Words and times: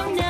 you 0.00 0.16
now. 0.16 0.29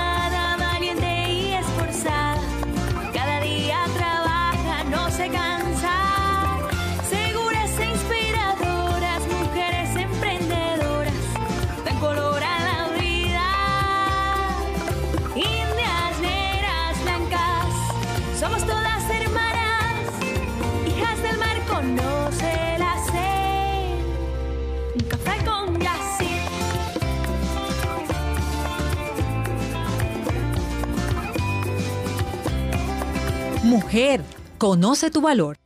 Conoce 34.57 35.11
tu 35.11 35.21
valor. 35.21 35.57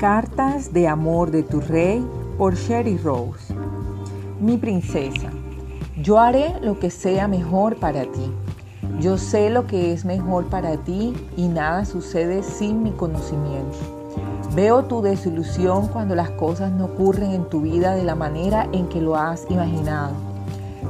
Cartas 0.00 0.72
de 0.72 0.88
amor 0.88 1.30
de 1.30 1.44
tu 1.44 1.60
rey 1.60 2.04
por 2.36 2.56
Sherry 2.56 2.96
Rose. 2.98 3.54
Mi 4.40 4.56
princesa, 4.56 5.30
yo 6.02 6.18
haré 6.18 6.58
lo 6.62 6.80
que 6.80 6.90
sea 6.90 7.28
mejor 7.28 7.76
para 7.76 8.02
ti. 8.02 8.43
Yo 9.00 9.18
sé 9.18 9.50
lo 9.50 9.66
que 9.66 9.92
es 9.92 10.04
mejor 10.04 10.46
para 10.46 10.76
ti 10.76 11.14
y 11.36 11.48
nada 11.48 11.84
sucede 11.84 12.42
sin 12.42 12.82
mi 12.82 12.92
conocimiento. 12.92 13.76
Veo 14.54 14.84
tu 14.84 15.02
desilusión 15.02 15.88
cuando 15.88 16.14
las 16.14 16.30
cosas 16.30 16.70
no 16.70 16.84
ocurren 16.84 17.32
en 17.32 17.44
tu 17.46 17.62
vida 17.62 17.96
de 17.96 18.04
la 18.04 18.14
manera 18.14 18.68
en 18.72 18.88
que 18.88 19.00
lo 19.00 19.16
has 19.16 19.50
imaginado. 19.50 20.12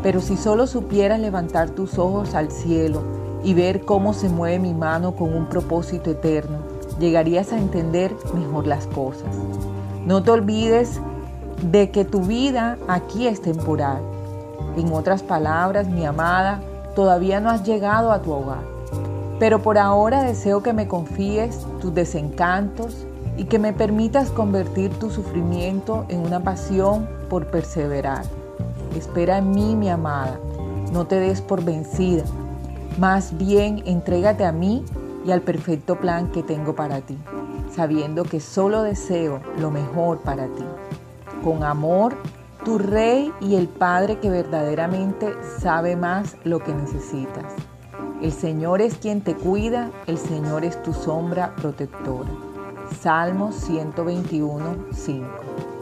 Pero 0.02 0.20
si 0.20 0.36
solo 0.36 0.66
supieras 0.66 1.18
levantar 1.18 1.70
tus 1.70 1.98
ojos 1.98 2.34
al 2.34 2.50
cielo 2.50 3.02
y 3.42 3.54
ver 3.54 3.86
cómo 3.86 4.12
se 4.12 4.28
mueve 4.28 4.58
mi 4.58 4.74
mano 4.74 5.16
con 5.16 5.34
un 5.34 5.46
propósito 5.46 6.10
eterno, 6.10 6.58
llegarías 6.98 7.52
a 7.52 7.58
entender 7.58 8.14
mejor 8.34 8.66
las 8.66 8.86
cosas. 8.88 9.34
No 10.04 10.22
te 10.22 10.30
olvides 10.30 11.00
de 11.62 11.90
que 11.90 12.04
tu 12.04 12.20
vida 12.20 12.76
aquí 12.86 13.26
es 13.26 13.40
temporal. 13.40 14.02
En 14.76 14.92
otras 14.92 15.22
palabras, 15.22 15.88
mi 15.88 16.04
amada, 16.04 16.60
todavía 16.94 17.40
no 17.40 17.50
has 17.50 17.64
llegado 17.64 18.12
a 18.12 18.22
tu 18.22 18.32
hogar. 18.32 18.62
Pero 19.38 19.60
por 19.62 19.78
ahora 19.78 20.22
deseo 20.22 20.62
que 20.62 20.72
me 20.72 20.88
confíes 20.88 21.66
tus 21.80 21.94
desencantos 21.94 23.06
y 23.36 23.44
que 23.44 23.58
me 23.58 23.72
permitas 23.72 24.30
convertir 24.30 24.90
tu 24.98 25.10
sufrimiento 25.10 26.06
en 26.08 26.20
una 26.20 26.40
pasión 26.40 27.08
por 27.28 27.46
perseverar. 27.46 28.24
Espera 28.96 29.38
en 29.38 29.50
mí, 29.50 29.74
mi 29.74 29.88
amada. 29.88 30.38
No 30.92 31.06
te 31.06 31.18
des 31.18 31.40
por 31.40 31.64
vencida. 31.64 32.22
Más 32.98 33.36
bien, 33.36 33.82
entrégate 33.86 34.44
a 34.44 34.52
mí 34.52 34.84
y 35.26 35.32
al 35.32 35.40
perfecto 35.40 35.96
plan 35.96 36.28
que 36.30 36.44
tengo 36.44 36.76
para 36.76 37.00
ti, 37.00 37.18
sabiendo 37.74 38.22
que 38.22 38.38
solo 38.38 38.82
deseo 38.82 39.40
lo 39.58 39.72
mejor 39.72 40.20
para 40.20 40.46
ti. 40.46 40.64
Con 41.42 41.64
amor, 41.64 42.14
tu 42.64 42.78
rey 42.78 43.32
y 43.40 43.56
el 43.56 43.68
Padre 43.68 44.18
que 44.18 44.30
verdaderamente 44.30 45.34
sabe 45.58 45.96
más 45.96 46.36
lo 46.44 46.60
que 46.60 46.74
necesitas. 46.74 47.54
El 48.22 48.32
Señor 48.32 48.80
es 48.80 48.96
quien 48.96 49.20
te 49.20 49.34
cuida, 49.34 49.90
el 50.06 50.16
Señor 50.16 50.64
es 50.64 50.82
tu 50.82 50.94
sombra 50.94 51.54
protectora. 51.56 52.30
Salmos 53.00 53.54
121, 53.54 54.86
5. 54.92 55.73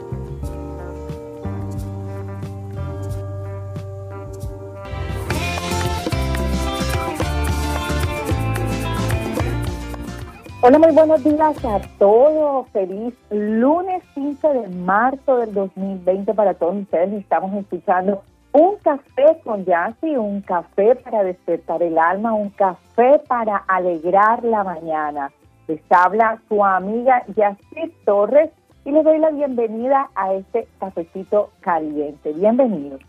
Hola, 10.64 10.78
muy 10.78 10.92
buenos 10.92 11.24
días 11.24 11.64
a 11.64 11.80
todos. 11.98 12.68
Feliz 12.68 13.12
lunes 13.30 14.00
15 14.14 14.46
de 14.46 14.68
marzo 14.68 15.38
del 15.38 15.52
2020 15.54 16.34
para 16.34 16.54
todos 16.54 16.76
ustedes. 16.76 17.12
Estamos 17.14 17.52
escuchando 17.60 18.22
un 18.52 18.76
café 18.76 19.40
con 19.42 19.64
Yassi, 19.64 20.14
un 20.14 20.40
café 20.40 20.94
para 20.94 21.24
despertar 21.24 21.82
el 21.82 21.98
alma, 21.98 22.32
un 22.32 22.50
café 22.50 23.20
para 23.26 23.56
alegrar 23.56 24.44
la 24.44 24.62
mañana. 24.62 25.32
Les 25.66 25.80
habla 25.90 26.40
su 26.48 26.64
amiga 26.64 27.24
Yassi 27.34 27.92
Torres 28.04 28.50
y 28.84 28.92
les 28.92 29.02
doy 29.02 29.18
la 29.18 29.30
bienvenida 29.30 30.10
a 30.14 30.32
este 30.34 30.68
cafecito 30.78 31.50
caliente. 31.60 32.32
Bienvenidos. 32.34 33.00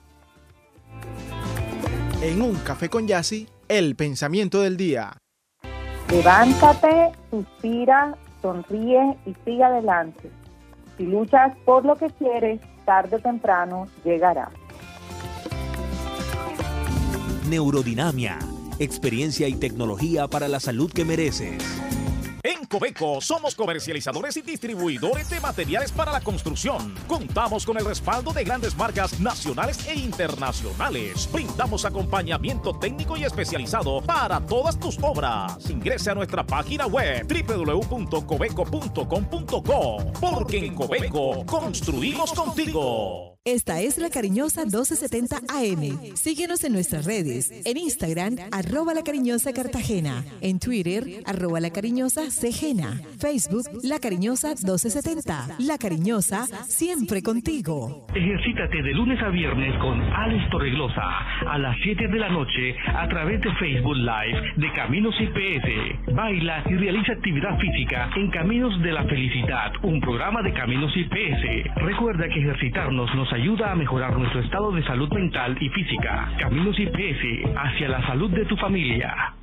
En 2.23 2.41
un 2.41 2.55
café 2.65 2.89
con 2.89 3.07
Yassi, 3.07 3.47
el 3.67 3.95
pensamiento 3.95 4.59
del 4.61 4.75
día. 4.75 5.22
Levántate, 6.09 7.11
suspira, 7.31 8.15
sonríe 8.41 9.17
y 9.25 9.33
sigue 9.45 9.63
adelante. 9.63 10.29
Si 10.97 11.05
luchas 11.05 11.55
por 11.65 11.85
lo 11.85 11.95
que 11.95 12.07
quieres, 12.11 12.59
tarde 12.85 13.15
o 13.15 13.19
temprano 13.19 13.87
llegará. 14.03 14.49
Neurodinamia, 17.49 18.39
experiencia 18.79 19.47
y 19.47 19.55
tecnología 19.55 20.27
para 20.27 20.47
la 20.47 20.59
salud 20.59 20.91
que 20.91 21.05
mereces. 21.05 21.63
Cobeco 22.73 23.21
somos 23.21 23.53
comercializadores 23.53 24.35
y 24.37 24.41
distribuidores 24.41 25.29
de 25.29 25.39
materiales 25.39 25.91
para 25.91 26.11
la 26.11 26.21
construcción. 26.21 26.95
Contamos 27.07 27.67
con 27.67 27.77
el 27.77 27.85
respaldo 27.85 28.33
de 28.33 28.43
grandes 28.43 28.75
marcas 28.75 29.19
nacionales 29.19 29.87
e 29.87 29.93
internacionales. 29.93 31.29
Brindamos 31.31 31.85
acompañamiento 31.85 32.73
técnico 32.79 33.15
y 33.15 33.25
especializado 33.25 34.01
para 34.01 34.41
todas 34.41 34.79
tus 34.79 34.97
obras. 35.03 35.69
Ingrese 35.69 36.09
a 36.09 36.15
nuestra 36.15 36.43
página 36.43 36.87
web 36.87 37.27
www.cobeco.com.co 37.27 40.11
porque 40.19 40.65
en 40.65 40.73
Cobeco 40.73 41.45
construimos 41.45 42.33
contigo. 42.33 43.32
Esta 43.45 43.81
es 43.81 43.97
la 43.97 44.09
cariñosa 44.09 44.61
1270 44.61 45.35
AM. 45.51 46.15
Síguenos 46.15 46.63
en 46.63 46.71
nuestras 46.71 47.03
redes. 47.03 47.51
En 47.67 47.75
Instagram, 47.75 48.37
arroba 48.53 48.93
la 48.93 49.03
cariñosa 49.03 49.51
Cartagena. 49.51 50.23
En 50.39 50.59
Twitter, 50.59 51.03
arroba 51.25 51.59
la 51.59 51.69
cariñosa 51.69 52.31
Cegena. 52.31 53.01
Facebook, 53.19 53.67
la 53.83 53.99
cariñosa 53.99 54.55
1270. 54.55 55.59
La 55.59 55.77
cariñosa, 55.77 56.47
siempre 56.63 57.21
contigo. 57.21 58.07
Ejercítate 58.15 58.81
de 58.81 58.93
lunes 58.93 59.21
a 59.21 59.27
viernes 59.27 59.77
con 59.79 59.99
Alex 60.01 60.49
Torreglosa 60.49 61.03
a 61.45 61.57
las 61.57 61.75
7 61.83 62.07
de 62.07 62.19
la 62.19 62.29
noche 62.29 62.77
a 62.95 63.09
través 63.09 63.41
de 63.41 63.53
Facebook 63.55 63.97
Live 63.97 64.53
de 64.55 64.71
Caminos 64.71 65.15
IPS. 65.19 66.15
Baila 66.15 66.63
y 66.69 66.75
realiza 66.75 67.11
actividad 67.11 67.59
física 67.59 68.09
en 68.15 68.31
Caminos 68.31 68.81
de 68.81 68.93
la 68.93 69.03
Felicidad, 69.03 69.73
un 69.81 69.99
programa 69.99 70.41
de 70.41 70.53
Caminos 70.53 70.95
IPS. 70.95 71.75
Recuerda 71.83 72.29
que 72.29 72.39
ejercitarnos 72.39 73.13
nos 73.13 73.32
ayuda 73.33 73.71
a 73.71 73.75
mejorar 73.75 74.17
nuestro 74.17 74.41
estado 74.41 74.71
de 74.71 74.83
salud 74.83 75.09
mental 75.11 75.57
y 75.59 75.69
física. 75.69 76.31
Caminos 76.39 76.79
IPS 76.79 77.49
hacia 77.55 77.89
la 77.89 78.05
salud 78.05 78.29
de 78.31 78.45
tu 78.45 78.55
familia. 78.57 79.33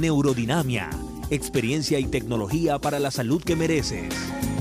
Neurodinamia, 0.00 0.90
experiencia 1.30 1.98
y 1.98 2.10
tecnología 2.10 2.78
para 2.78 2.98
la 2.98 3.10
salud 3.10 3.42
que 3.42 3.56
mereces. 3.56 4.53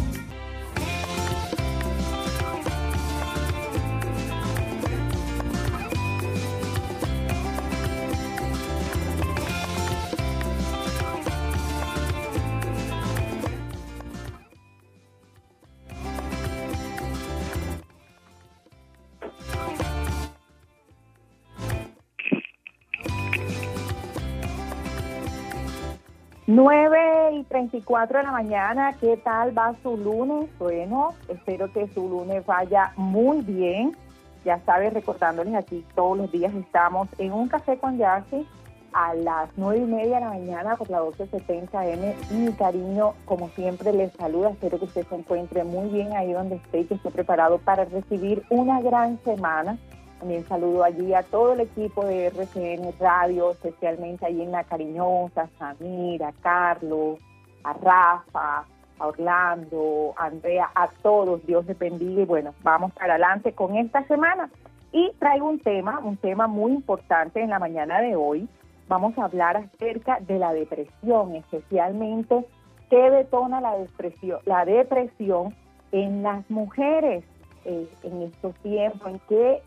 Nueve 26.56 27.32
y 27.32 27.44
34 27.46 28.20
de 28.20 28.26
la 28.26 28.32
mañana, 28.32 28.96
¿qué 29.02 29.18
tal 29.18 29.58
va 29.58 29.74
su 29.82 29.98
lunes? 29.98 30.52
Bueno, 30.60 31.16
espero 31.28 31.74
que 31.74 31.88
su 31.88 32.08
lunes 32.08 32.46
vaya 32.46 32.94
muy 32.96 33.42
bien. 33.42 33.98
Ya 34.46 34.60
sabes, 34.64 34.94
recordándoles 34.94 35.56
aquí, 35.56 35.84
todos 35.96 36.16
los 36.16 36.32
días 36.32 36.54
estamos 36.54 37.10
en 37.18 37.34
un 37.34 37.48
café 37.48 37.80
con 37.80 37.98
Yassi 37.98 38.46
a 38.94 39.16
las 39.16 39.50
nueve 39.58 39.82
y 39.82 39.86
media 39.88 40.18
de 40.18 40.26
la 40.26 40.30
mañana 40.30 40.76
por 40.76 40.92
la 40.92 41.02
1270 41.02 41.88
M. 41.88 42.16
Y 42.30 42.34
mi 42.36 42.54
cariño, 42.54 43.16
como 43.26 43.50
siempre, 43.56 43.92
les 43.92 44.14
saluda. 44.14 44.52
Espero 44.52 44.78
que 44.78 44.86
usted 44.86 45.08
se 45.08 45.16
encuentre 45.16 45.64
muy 45.64 45.90
bien 45.90 46.16
ahí 46.16 46.34
donde 46.34 46.58
esté 46.58 46.82
y 46.82 46.86
que 46.86 46.94
esté 46.94 47.10
preparado 47.10 47.58
para 47.58 47.86
recibir 47.86 48.44
una 48.52 48.80
gran 48.80 49.20
semana 49.24 49.80
También 50.24 50.48
saludo 50.48 50.86
allí 50.86 51.14
a 51.14 51.22
todo 51.22 51.52
el 51.52 51.60
equipo 51.60 52.06
de 52.06 52.28
RCN 52.28 52.94
Radio, 52.98 53.52
especialmente 53.52 54.26
allí 54.26 54.42
en 54.42 54.54
La 54.54 54.64
Cariñosa, 54.64 55.42
a 55.42 55.50
Samir, 55.60 56.24
a 56.24 56.32
Carlos, 56.42 57.20
a 57.66 57.74
Rafa, 57.74 58.64
a 59.00 59.06
Orlando, 59.06 60.14
a 60.16 60.28
Andrea, 60.28 60.72
a 60.76 60.88
todos. 61.02 61.46
Dios 61.46 61.66
les 61.66 61.78
bendiga 61.78 62.22
y 62.22 62.26
bueno, 62.26 62.54
vamos 62.64 62.94
para 62.94 63.16
adelante 63.16 63.52
con 63.52 63.76
esta 63.76 64.06
semana. 64.06 64.50
Y 64.94 65.12
traigo 65.20 65.50
un 65.50 65.60
tema, 65.60 66.00
un 66.00 66.16
tema 66.16 66.48
muy 66.48 66.72
importante 66.72 67.42
en 67.42 67.50
la 67.50 67.60
mañana 67.60 68.00
de 68.00 68.16
hoy. 68.16 68.48
Vamos 68.88 69.18
a 69.18 69.26
hablar 69.26 69.58
acerca 69.58 70.22
de 70.22 70.40
la 70.40 70.54
depresión, 70.54 71.36
especialmente 71.36 72.46
qué 72.90 73.10
detona 73.10 73.60
la 73.60 73.78
depresión, 73.78 74.40
la 74.46 74.64
depresión 74.64 75.54
en 75.92 76.24
las 76.24 76.50
mujeres 76.50 77.26
eh, 77.66 77.90
en 78.04 78.22
estos 78.22 78.56
tiempos, 78.60 79.06
en 79.06 79.20
que 79.28 79.62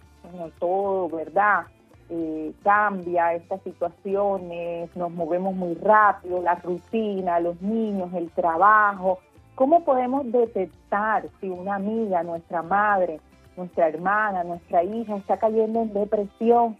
todo, 0.58 1.08
¿verdad? 1.08 1.67
Eh, 2.08 2.52
cambia 2.62 3.34
estas 3.34 3.61
situaciones, 3.62 4.94
nos 4.94 5.11
movemos 5.11 5.55
muy 5.55 5.75
rápido, 5.75 6.40
la 6.40 6.55
rutina, 6.55 7.40
los 7.40 7.61
niños, 7.61 8.12
el 8.14 8.31
trabajo. 8.31 9.19
¿Cómo 9.56 9.84
podemos 9.84 10.31
detectar 10.31 11.28
si 11.40 11.49
una 11.49 11.76
amiga, 11.76 12.23
nuestra 12.23 12.62
madre, 12.62 13.20
nuestra 13.56 13.88
hermana, 13.88 14.44
nuestra 14.44 14.84
hija 14.84 15.17
está 15.17 15.37
cayendo 15.38 15.82
en 15.82 15.93
depresión? 15.93 16.76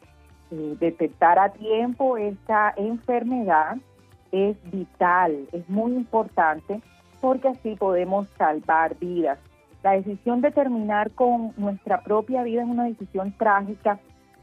Eh, 0.53 0.77
detectar 0.79 1.41
a 1.41 1.49
tiempo 1.49 2.17
esta 2.17 2.73
enfermedad 2.77 3.79
es 4.31 4.57
vital, 4.71 5.49
es 5.51 5.69
muy 5.69 5.93
importante 5.93 6.81
porque 7.21 7.49
así 7.49 7.75
podemos 7.75 8.29
salvar 8.39 8.97
vidas. 8.99 9.39
La 9.87 9.93
decisión 9.93 10.41
de 10.41 10.51
terminar 10.51 11.13
con 11.13 11.53
nuestra 11.57 12.01
propia 12.01 12.43
vida 12.43 12.63
es 12.63 12.69
una 12.69 12.87
decisión 12.87 13.31
trágica 13.39 14.01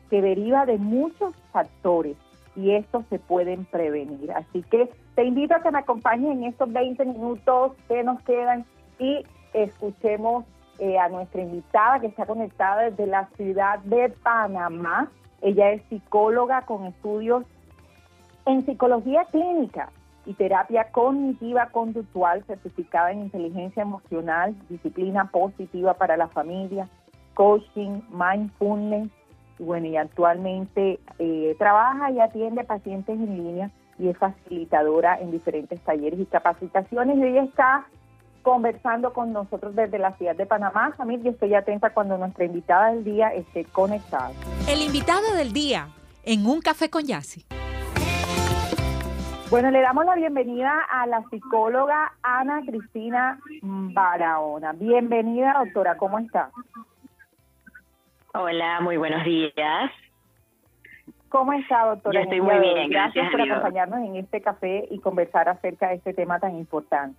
que 0.09 0.21
deriva 0.21 0.65
de 0.65 0.77
muchos 0.77 1.35
factores 1.51 2.15
y 2.55 2.71
estos 2.71 3.03
se 3.09 3.19
pueden 3.19 3.65
prevenir. 3.65 4.31
Así 4.31 4.63
que 4.63 4.89
te 5.15 5.25
invito 5.25 5.53
a 5.53 5.59
que 5.61 5.69
me 5.69 5.79
acompañes 5.79 6.31
en 6.31 6.45
estos 6.45 6.71
20 6.71 7.03
minutos 7.03 7.73
que 7.89 8.05
nos 8.05 8.21
quedan 8.21 8.63
y 8.99 9.25
escuchemos 9.53 10.45
eh, 10.79 10.97
a 10.97 11.09
nuestra 11.09 11.41
invitada 11.41 11.99
que 11.99 12.07
está 12.07 12.25
conectada 12.25 12.83
desde 12.83 13.05
la 13.05 13.27
ciudad 13.35 13.79
de 13.79 14.13
Panamá. 14.23 15.11
Ella 15.41 15.71
es 15.71 15.83
psicóloga 15.89 16.61
con 16.61 16.85
estudios 16.85 17.43
en 18.45 18.65
psicología 18.65 19.25
clínica 19.25 19.89
y 20.25 20.33
terapia 20.33 20.89
cognitiva 20.91 21.67
conductual 21.67 22.43
certificada 22.45 23.11
en 23.11 23.21
inteligencia 23.21 23.81
emocional, 23.81 24.55
disciplina 24.69 25.25
positiva 25.25 25.95
para 25.95 26.17
la 26.17 26.27
familia, 26.27 26.87
coaching, 27.33 28.01
mindfulness, 28.11 29.09
y 29.59 29.63
bueno, 29.63 29.87
y 29.87 29.97
actualmente 29.97 30.99
eh, 31.19 31.55
trabaja 31.59 32.11
y 32.11 32.19
atiende 32.19 32.63
pacientes 32.63 33.19
en 33.19 33.37
línea 33.37 33.71
y 33.99 34.07
es 34.07 34.17
facilitadora 34.17 35.19
en 35.19 35.31
diferentes 35.31 35.79
talleres 35.81 36.19
y 36.19 36.25
capacitaciones 36.25 37.17
y 37.17 37.23
ella 37.23 37.43
está 37.43 37.85
conversando 38.41 39.13
con 39.13 39.31
nosotros 39.31 39.75
desde 39.75 39.99
la 39.99 40.11
ciudad 40.13 40.35
de 40.35 40.45
Panamá. 40.45 40.93
Samir, 40.97 41.21
yo 41.21 41.31
estoy 41.31 41.53
atenta 41.53 41.91
cuando 41.91 42.17
nuestra 42.17 42.45
invitada 42.45 42.91
del 42.91 43.03
día 43.03 43.29
esté 43.29 43.63
conectada. 43.65 44.31
El 44.67 44.81
invitado 44.81 45.33
del 45.35 45.53
día 45.53 45.89
en 46.23 46.45
Un 46.45 46.61
Café 46.61 46.89
con 46.89 47.03
Yassi. 47.05 47.45
Bueno, 49.53 49.69
le 49.69 49.81
damos 49.81 50.03
la 50.03 50.15
bienvenida 50.15 50.79
a 50.89 51.05
la 51.05 51.23
psicóloga 51.29 52.13
Ana 52.23 52.63
Cristina 52.65 53.37
Barahona. 53.61 54.73
Bienvenida, 54.73 55.53
doctora, 55.63 55.95
¿cómo 55.95 56.17
está? 56.17 56.49
Hola, 58.33 58.81
muy 58.81 58.97
buenos 58.97 59.23
días. 59.23 59.91
¿Cómo 61.29 61.53
está, 61.53 61.85
doctora? 61.85 62.19
Yo 62.19 62.23
estoy 62.23 62.41
muy 62.41 62.57
bien, 62.61 62.89
gracias, 62.89 63.13
gracias 63.13 63.31
por 63.31 63.43
Dios. 63.43 63.57
acompañarnos 63.57 63.99
en 63.99 64.15
este 64.15 64.41
café 64.41 64.87
y 64.89 64.97
conversar 64.97 65.47
acerca 65.47 65.89
de 65.89 65.95
este 65.97 66.15
tema 66.15 66.39
tan 66.39 66.57
importante. 66.57 67.15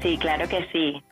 Sí, 0.00 0.16
claro 0.16 0.48
que 0.48 0.66
sí. 0.72 1.04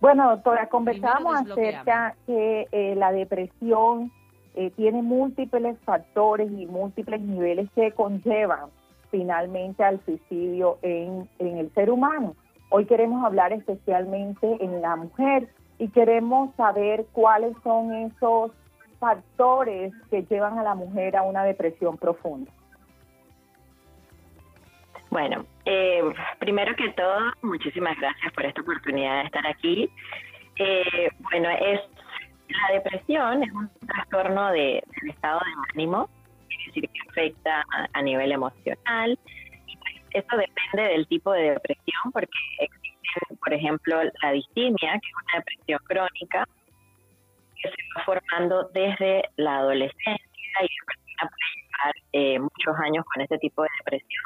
Bueno, 0.00 0.30
doctora, 0.30 0.70
conversábamos 0.70 1.42
acerca 1.42 2.14
que 2.24 2.68
eh, 2.72 2.94
la 2.96 3.12
depresión 3.12 4.12
eh, 4.58 4.72
tiene 4.74 5.02
múltiples 5.02 5.78
factores 5.84 6.50
y 6.50 6.66
múltiples 6.66 7.20
niveles 7.20 7.70
que 7.76 7.92
conllevan 7.92 8.70
finalmente 9.08 9.84
al 9.84 10.04
suicidio 10.04 10.78
en, 10.82 11.28
en 11.38 11.58
el 11.58 11.72
ser 11.74 11.92
humano. 11.92 12.34
Hoy 12.68 12.84
queremos 12.86 13.24
hablar 13.24 13.52
especialmente 13.52 14.56
en 14.60 14.82
la 14.82 14.96
mujer 14.96 15.48
y 15.78 15.86
queremos 15.90 16.52
saber 16.56 17.06
cuáles 17.12 17.54
son 17.62 17.92
esos 17.92 18.50
factores 18.98 19.92
que 20.10 20.24
llevan 20.24 20.58
a 20.58 20.64
la 20.64 20.74
mujer 20.74 21.16
a 21.16 21.22
una 21.22 21.44
depresión 21.44 21.96
profunda. 21.96 22.50
Bueno, 25.10 25.44
eh, 25.66 26.02
primero 26.40 26.74
que 26.74 26.90
todo, 26.94 27.32
muchísimas 27.42 27.96
gracias 28.00 28.32
por 28.32 28.44
esta 28.44 28.60
oportunidad 28.62 29.20
de 29.20 29.26
estar 29.26 29.46
aquí. 29.46 29.88
Eh, 30.56 31.10
bueno, 31.30 31.48
es 31.48 31.80
la 32.48 32.74
depresión 32.74 33.42
es 33.42 33.52
un 33.52 33.70
trastorno 33.86 34.50
de, 34.52 34.82
del 35.00 35.10
estado 35.10 35.40
de 35.40 35.52
ánimo, 35.74 36.08
es 36.50 36.66
decir, 36.66 36.88
que 36.90 37.00
afecta 37.10 37.64
a, 37.92 38.02
nivel 38.02 38.32
emocional. 38.32 39.18
Y 39.66 39.76
pues, 39.76 39.94
eso 40.24 40.36
depende 40.36 40.92
del 40.94 41.06
tipo 41.08 41.32
de 41.32 41.50
depresión, 41.52 42.12
porque 42.12 42.30
existe, 42.60 43.34
por 43.38 43.52
ejemplo, 43.52 44.02
la 44.22 44.32
distimia, 44.32 44.92
que 44.92 45.08
es 45.08 45.14
una 45.14 45.38
depresión 45.38 45.80
crónica, 45.86 46.48
que 47.60 47.68
se 47.68 47.76
va 47.96 48.04
formando 48.04 48.68
desde 48.72 49.22
la 49.36 49.58
adolescencia 49.58 50.16
y 50.62 50.68
la 50.68 50.86
persona 50.86 51.30
puede 51.30 51.54
llevar 51.56 51.94
eh, 52.12 52.38
muchos 52.38 52.76
años 52.84 53.04
con 53.12 53.22
este 53.22 53.38
tipo 53.38 53.62
de 53.62 53.68
depresión. 53.78 54.24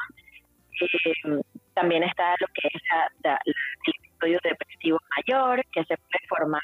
Eh, 0.81 1.41
también 1.73 2.03
está 2.03 2.35
lo 2.39 2.47
que 2.47 2.67
es 2.67 2.81
la- 2.91 3.09
la- 3.31 3.39
el 3.45 3.53
episodio 3.97 4.39
depresivo 4.43 4.99
mayor, 5.17 5.63
que 5.71 5.83
se 5.85 5.97
puede 5.97 6.27
formar 6.27 6.61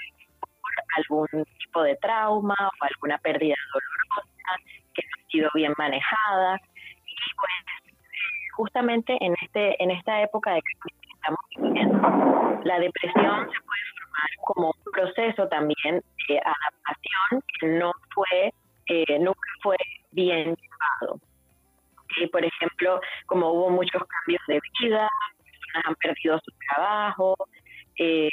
algún 0.97 1.27
tipo 1.59 1.83
de 1.83 1.95
trauma 1.97 2.56
o 2.59 2.86
alguna 2.86 3.18
pérdida 3.19 3.56
dolorosa 3.74 4.63
que 4.94 5.03
no 5.03 5.24
ha 5.24 5.31
sido 5.31 5.50
bien 5.53 5.74
manejada. 5.77 6.59
Y 7.06 7.36
pues 7.36 7.91
justamente 8.53 9.18
en 9.21 9.36
este 9.41 9.81
en 9.81 9.91
esta 9.91 10.21
época 10.21 10.53
de 10.53 10.62
que 10.62 10.95
estamos 11.13 11.39
viviendo, 11.57 12.62
la 12.63 12.80
depresión 12.80 13.50
se 13.51 13.62
puede 13.62 13.81
formar 14.00 14.30
como 14.41 14.68
un 14.68 14.91
proceso 14.91 15.47
también 15.47 16.01
de 16.27 16.39
adaptación 16.39 17.44
que 17.59 17.68
no 17.68 17.92
fue, 18.13 18.54
eh, 18.87 19.19
nunca 19.19 19.49
fue 19.61 19.78
bien 20.11 20.56
llevado. 20.56 21.19
Y, 22.18 22.28
por 22.28 22.44
ejemplo, 22.44 22.99
como 23.28 23.52
hubo 23.52 23.69
muchos 23.69 24.02
cambios 24.04 24.42
de 24.47 24.59
vida, 24.81 25.07
personas 25.37 25.85
han 25.85 25.95
perdido 25.95 26.40
su 26.40 26.52
trabajo, 26.68 27.35
eh, 27.97 28.30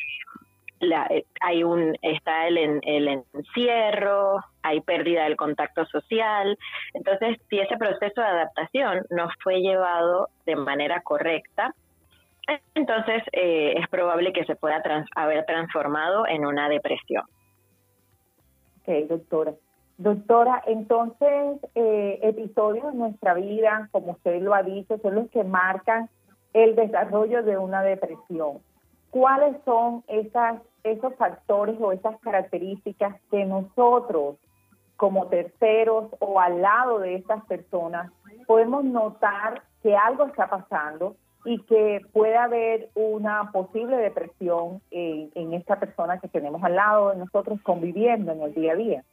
la- 0.86 1.06
eh, 1.10 1.24
hay 1.40 1.64
un 1.64 1.96
está 2.02 2.46
el, 2.46 2.58
en- 2.58 2.80
el 2.82 3.08
encierro, 3.34 4.40
hay 4.62 4.80
pérdida 4.80 5.24
del 5.24 5.36
contacto 5.36 5.84
social. 5.86 6.58
Entonces, 6.94 7.38
si 7.50 7.58
ese 7.58 7.76
proceso 7.76 8.20
de 8.20 8.26
adaptación 8.26 9.04
no 9.10 9.28
fue 9.42 9.60
llevado 9.60 10.28
de 10.46 10.56
manera 10.56 11.00
correcta, 11.02 11.74
entonces 12.74 13.22
eh, 13.32 13.74
es 13.76 13.88
probable 13.88 14.32
que 14.32 14.44
se 14.44 14.54
pueda 14.56 14.80
trans- 14.82 15.08
haber 15.16 15.44
transformado 15.46 16.26
en 16.26 16.46
una 16.46 16.68
depresión. 16.68 17.24
Ok, 18.82 19.08
doctora. 19.08 19.52
Doctora, 19.98 20.62
entonces, 20.66 21.58
eh, 21.74 22.18
episodios 22.22 22.92
en 22.92 22.98
nuestra 22.98 23.34
vida, 23.34 23.88
como 23.92 24.12
usted 24.12 24.42
lo 24.42 24.54
ha 24.54 24.62
dicho, 24.62 24.98
son 24.98 25.14
los 25.14 25.30
que 25.30 25.42
marcan 25.42 26.08
el 26.52 26.76
desarrollo 26.76 27.42
de 27.42 27.56
una 27.58 27.82
depresión. 27.82 28.58
¿Cuáles 29.10 29.56
son 29.64 30.04
esas, 30.08 30.60
esos 30.92 31.14
factores 31.16 31.76
o 31.80 31.92
esas 31.92 32.18
características 32.20 33.20
que 33.30 33.44
nosotros, 33.44 34.36
como 34.96 35.26
terceros 35.28 36.10
o 36.20 36.40
al 36.40 36.62
lado 36.62 37.00
de 37.00 37.16
estas 37.16 37.44
personas, 37.46 38.12
podemos 38.46 38.84
notar 38.84 39.62
que 39.82 39.96
algo 39.96 40.26
está 40.26 40.48
pasando 40.48 41.16
y 41.44 41.62
que 41.62 42.00
puede 42.12 42.36
haber 42.36 42.90
una 42.94 43.52
posible 43.52 43.96
depresión 43.96 44.82
en, 44.90 45.54
esta 45.54 45.78
persona 45.78 46.18
que 46.18 46.28
tenemos 46.28 46.62
al 46.64 46.74
lado 46.74 47.10
de 47.10 47.18
nosotros 47.18 47.60
conviviendo 47.62 48.32
en 48.32 48.42
el 48.42 48.54
día 48.54 48.72
a 48.72 48.76
día? 48.76 49.04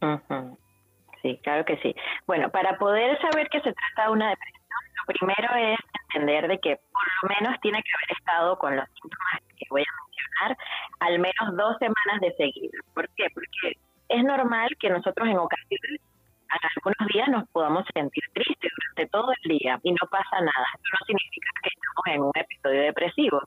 Ujú. 0.00 0.56
Sí, 1.20 1.38
claro 1.42 1.64
que 1.64 1.76
sí. 1.78 1.94
Bueno, 2.26 2.50
para 2.50 2.78
poder 2.78 3.20
saber 3.20 3.48
que 3.48 3.60
se 3.60 3.72
trata 3.72 4.06
de 4.06 4.12
una 4.12 4.30
depresión, 4.30 4.62
lo 4.98 5.04
primero 5.06 5.48
es 5.56 5.78
entender 6.14 6.48
de 6.48 6.58
que 6.58 6.76
por 6.76 7.02
lo 7.22 7.40
menos 7.40 7.60
tiene 7.60 7.82
que 7.82 7.90
haber 7.96 8.18
estado 8.18 8.58
con 8.58 8.76
los 8.76 8.86
síntomas 9.00 9.42
voy 9.72 9.82
a 9.82 9.92
mencionar 10.06 10.56
al 11.00 11.18
menos 11.18 11.56
dos 11.56 11.76
semanas 11.78 12.20
de 12.20 12.32
seguida. 12.36 12.78
¿Por 12.94 13.08
qué? 13.16 13.26
Porque 13.34 13.76
es 14.08 14.24
normal 14.24 14.68
que 14.78 14.90
nosotros 14.90 15.28
en 15.28 15.38
ocasiones, 15.38 16.00
algunos 16.76 17.08
días 17.12 17.28
nos 17.28 17.48
podamos 17.48 17.84
sentir 17.94 18.22
tristes 18.34 18.70
durante 18.76 19.10
todo 19.10 19.32
el 19.42 19.58
día 19.58 19.80
y 19.82 19.92
no 19.92 20.06
pasa 20.10 20.36
nada. 20.40 20.66
Eso 20.74 20.92
no 21.00 21.06
significa 21.06 21.48
que 21.62 21.70
estamos 21.72 22.04
en 22.06 22.22
un 22.22 22.32
episodio 22.34 22.82
depresivo. 22.82 23.40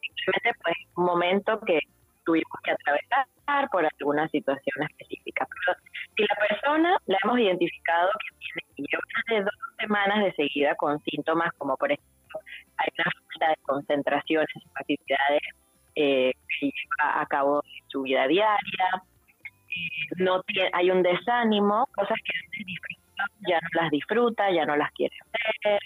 simplemente 0.00 0.60
pues 0.62 0.76
un 0.96 1.04
momento 1.04 1.60
que 1.66 1.80
tuvimos 2.24 2.54
que 2.62 2.70
atravesar 2.70 3.68
por 3.70 3.84
alguna 3.84 4.28
situación 4.28 4.86
específica. 4.88 5.46
Pero 5.46 5.78
si 6.16 6.22
la 6.22 6.48
persona 6.48 6.96
la 7.06 7.18
hemos 7.24 7.38
identificado 7.38 8.10
que 8.20 8.36
tiene 8.38 8.62
lleva 8.76 9.02
de 9.28 9.44
dos 9.44 9.54
semanas 9.78 10.24
de 10.24 10.32
seguida 10.34 10.74
con 10.76 11.00
síntomas 11.02 11.52
como 11.58 11.76
por 11.76 11.92
ejemplo 11.92 12.40
hay 12.78 12.88
una 12.98 13.10
falta 13.10 13.48
de 13.50 13.56
concentración 13.62 14.46
en 14.54 14.62
sus 14.62 14.72
eh, 15.94 16.32
lleva 16.60 17.20
a 17.20 17.26
cabo 17.26 17.62
su 17.88 18.02
vida 18.02 18.26
diaria, 18.26 19.02
eh, 19.68 20.14
no 20.16 20.42
tiene, 20.42 20.70
hay 20.72 20.90
un 20.90 21.02
desánimo, 21.02 21.86
cosas 21.94 22.18
que 22.24 22.38
antes 22.44 22.66
disfrutaba, 22.66 23.28
ya 23.48 23.60
no 23.60 23.82
las 23.82 23.90
disfruta, 23.90 24.50
ya 24.50 24.66
no 24.66 24.76
las 24.76 24.92
quiere 24.92 25.16
hacer, 25.20 25.74
eh, 25.74 25.78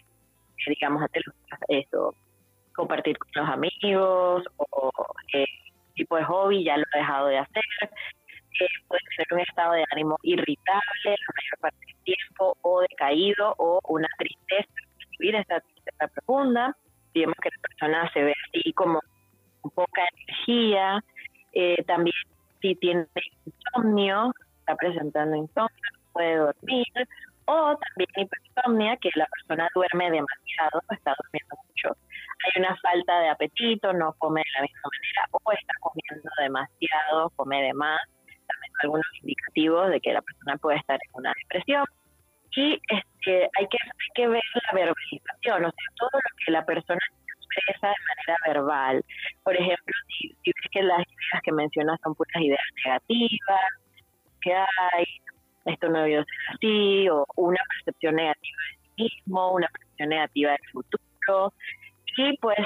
digamos, 0.67 1.03
antes 1.03 1.23
eso, 1.69 2.15
compartir 2.75 3.19
con 3.19 3.31
los 3.35 3.49
amigos 3.49 4.45
o 4.57 4.93
eh, 5.33 5.47
tipo 5.97 6.17
de 6.17 6.25
hobby 6.25 6.65
ya 6.65 6.77
lo 6.77 6.85
ha 6.93 6.99
dejado 6.99 7.27
de 7.29 7.39
hacer. 7.39 7.65
Eh, 8.59 8.67
puede 8.89 9.03
ser 9.17 9.27
un 9.33 9.41
estado 9.41 9.73
de 9.75 9.85
ánimo 9.91 10.17
irritable 10.23 10.81
la 11.05 11.35
mayor 11.37 11.59
parte 11.61 11.87
del 11.87 11.97
tiempo 12.05 12.57
o 12.63 12.81
decaído 12.81 13.55
o 13.59 13.81
una 13.89 14.09
tristeza, 14.17 14.73
vivir 15.19 15.35
esta 15.35 15.61
tristeza 15.61 16.09
profunda. 16.09 16.77
Vemos 17.15 17.37
que 17.43 17.51
la 17.51 17.61
persona 17.69 18.11
se 18.13 18.23
ve 18.23 18.35
así 18.49 18.73
como 18.73 19.01
poca 19.71 20.03
energía. 20.17 21.03
Eh, 21.53 21.83
también 21.85 22.17
si 22.61 22.75
tiene 22.77 23.07
insomnio, 23.45 24.33
está 24.61 24.77
presentando 24.77 25.37
insomnio, 25.37 25.83
no 25.93 26.13
puede 26.13 26.37
dormir. 26.37 26.87
O 27.47 27.79
también 27.79 28.11
hipersomnia, 28.17 28.97
que 28.97 29.11
la 29.15 29.27
persona 29.27 29.69
duerme 29.75 30.11
demasiado, 30.11 30.83
está 30.91 31.15
durmiendo 31.23 31.57
mucho 31.69 31.97
hay 32.45 32.63
una 32.63 32.77
falta 32.77 33.21
de 33.21 33.29
apetito, 33.29 33.93
no 33.93 34.13
come 34.19 34.41
de 34.41 34.51
la 34.57 34.63
misma 34.63 34.81
manera 34.85 35.29
o 35.33 35.53
está 35.53 35.75
comiendo 35.81 36.31
demasiado, 36.39 37.31
come 37.31 37.63
de 37.63 37.75
más. 37.75 38.01
También 38.47 38.73
algunos 38.83 39.07
indicativos 39.23 39.91
de 39.91 40.01
que 40.01 40.13
la 40.13 40.23
persona 40.23 40.57
puede 40.59 40.79
estar 40.79 40.99
en 41.03 41.11
una 41.15 41.33
depresión. 41.43 41.85
Y 42.53 42.75
este, 42.75 43.05
que, 43.23 43.49
hay 43.59 43.67
que 44.15 44.29
ver 44.29 44.43
la 44.55 44.73
verbalización, 44.73 45.65
o 45.65 45.71
sea, 45.71 45.87
todo 45.97 46.11
lo 46.13 46.45
que 46.45 46.53
la 46.53 46.65
persona 46.65 47.01
expresa 47.57 47.89
de 47.89 47.95
manera 48.09 48.39
verbal. 48.47 49.05
Por 49.45 49.57
ejemplo, 49.57 49.95
si, 50.09 50.35
ves 50.45 50.71
que 50.71 50.83
las 50.83 50.99
ideas 50.99 51.43
que 51.43 51.53
mencionas 51.53 52.01
son 52.03 52.15
puras 52.15 52.43
ideas 52.43 52.61
negativas, 52.85 53.61
que 54.43 54.55
hay, 54.55 55.05
esto 55.65 55.89
no 55.89 56.01
debió 56.01 56.25
ser 56.25 56.55
así, 56.55 57.09
o 57.09 57.27
una 57.37 57.61
percepción 57.69 58.17
negativa 58.17 58.59
de 58.71 58.77
sí 58.77 59.03
mismo, 59.03 59.53
una 59.53 59.69
percepción 59.69 60.09
negativa 60.11 60.51
del 60.53 60.71
futuro, 60.73 61.53
y 62.17 62.37
pues 62.39 62.59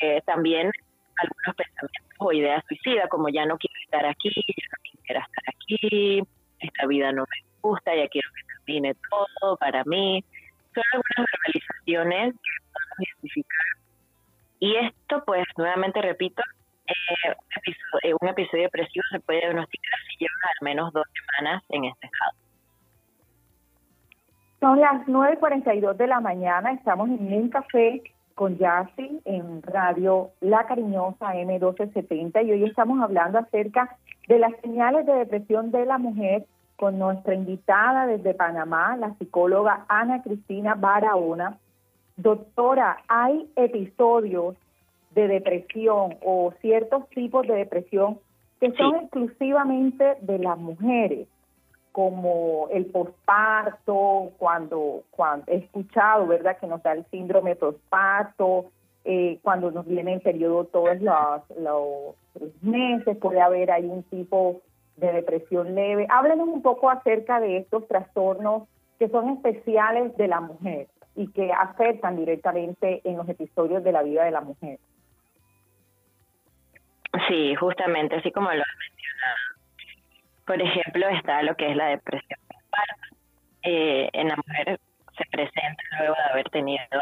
eh, 0.00 0.20
también 0.26 0.70
algunos 1.16 1.56
pensamientos 1.56 2.16
o 2.18 2.32
ideas 2.32 2.64
suicidas, 2.68 3.08
como 3.08 3.28
ya 3.28 3.46
no 3.46 3.56
quiero 3.58 3.80
estar 3.84 4.06
aquí, 4.06 4.30
ya 4.34 4.66
no 4.70 4.78
quiero 5.04 5.20
estar 5.20 5.44
aquí, 5.54 6.22
esta 6.60 6.86
vida 6.86 7.12
no 7.12 7.22
me 7.22 7.48
gusta, 7.62 7.94
ya 7.94 8.08
quiero 8.08 8.28
que 8.34 8.54
termine 8.54 8.94
todo 9.10 9.56
para 9.56 9.84
mí. 9.84 10.24
Son 10.74 10.84
algunas 10.92 11.26
verbalizaciones 11.32 12.34
que 12.34 12.50
podemos 12.72 12.98
identificar. 12.98 13.87
Y 14.60 14.74
esto, 14.76 15.22
pues, 15.24 15.44
nuevamente 15.56 16.02
repito, 16.02 16.42
eh, 16.86 18.12
un, 18.20 18.28
episodio, 18.28 18.64
eh, 18.64 18.70
depresivo 18.70 19.04
se 19.10 19.20
puede 19.20 19.40
diagnosticar 19.40 19.98
si 20.08 20.24
lleva 20.24 20.32
al 20.58 20.64
menos 20.64 20.92
dos 20.92 21.06
semanas 21.12 21.62
en 21.68 21.84
este 21.84 22.06
estado. 22.06 22.32
Son 24.60 24.80
las 24.80 25.06
9.42 25.06 25.96
de 25.96 26.06
la 26.06 26.20
mañana, 26.20 26.72
estamos 26.72 27.08
en 27.08 27.32
un 27.32 27.48
café 27.48 28.02
con 28.34 28.56
Yassi 28.56 29.20
en 29.24 29.62
Radio 29.62 30.30
La 30.40 30.66
Cariñosa 30.66 31.34
M1270 31.34 32.44
y 32.46 32.52
hoy 32.52 32.64
estamos 32.64 33.00
hablando 33.02 33.38
acerca 33.38 33.96
de 34.28 34.38
las 34.38 34.52
señales 34.62 35.06
de 35.06 35.12
depresión 35.12 35.70
de 35.70 35.84
la 35.86 35.98
mujer 35.98 36.44
con 36.76 36.98
nuestra 36.98 37.34
invitada 37.34 38.06
desde 38.06 38.34
Panamá, 38.34 38.96
la 38.96 39.14
psicóloga 39.14 39.84
Ana 39.88 40.22
Cristina 40.22 40.74
Barahona. 40.74 41.58
Doctora, 42.18 42.98
¿hay 43.06 43.48
episodios 43.54 44.56
de 45.14 45.28
depresión 45.28 46.16
o 46.24 46.52
ciertos 46.60 47.08
tipos 47.10 47.46
de 47.46 47.54
depresión 47.54 48.18
que 48.58 48.72
son 48.72 48.96
exclusivamente 48.96 50.16
de 50.20 50.38
las 50.40 50.58
mujeres? 50.58 51.28
como 51.90 52.68
el 52.70 52.86
posparto, 52.86 54.30
cuando, 54.38 55.02
cuando 55.10 55.44
he 55.48 55.56
escuchado, 55.56 56.28
¿verdad?, 56.28 56.56
que 56.58 56.68
nos 56.68 56.80
da 56.80 56.92
el 56.92 57.04
síndrome 57.06 57.56
posparto, 57.56 58.66
eh, 59.04 59.40
cuando 59.42 59.72
nos 59.72 59.84
viene 59.84 60.14
el 60.14 60.20
periodo 60.20 60.66
todos 60.66 61.00
los, 61.00 61.58
los, 61.58 62.14
meses, 62.62 63.16
puede 63.16 63.40
haber 63.40 63.72
ahí 63.72 63.86
un 63.86 64.04
tipo 64.04 64.60
de 64.96 65.12
depresión 65.12 65.74
leve. 65.74 66.06
Háblenos 66.08 66.46
un 66.46 66.62
poco 66.62 66.88
acerca 66.88 67.40
de 67.40 67.56
estos 67.56 67.88
trastornos 67.88 68.68
que 69.00 69.08
son 69.08 69.30
especiales 69.30 70.16
de 70.16 70.28
la 70.28 70.40
mujer 70.40 70.86
y 71.18 71.30
que 71.32 71.52
afectan 71.52 72.16
directamente 72.16 73.00
en 73.04 73.16
los 73.16 73.28
episodios 73.28 73.82
de 73.82 73.92
la 73.92 74.02
vida 74.02 74.24
de 74.24 74.30
la 74.30 74.40
mujer. 74.40 74.78
Sí, 77.28 77.54
justamente, 77.56 78.16
así 78.16 78.30
como 78.30 78.46
lo 78.46 78.62
has 78.62 78.76
mencionado 78.78 79.48
por 80.48 80.62
ejemplo, 80.62 81.06
está 81.10 81.42
lo 81.42 81.54
que 81.56 81.70
es 81.70 81.76
la 81.76 81.88
depresión 81.88 82.40
eh, 83.64 84.08
en 84.14 84.28
la 84.28 84.36
mujer 84.36 84.80
se 85.16 85.24
presenta 85.30 85.82
luego 85.98 86.14
de 86.14 86.32
haber 86.32 86.48
tenido 86.48 87.00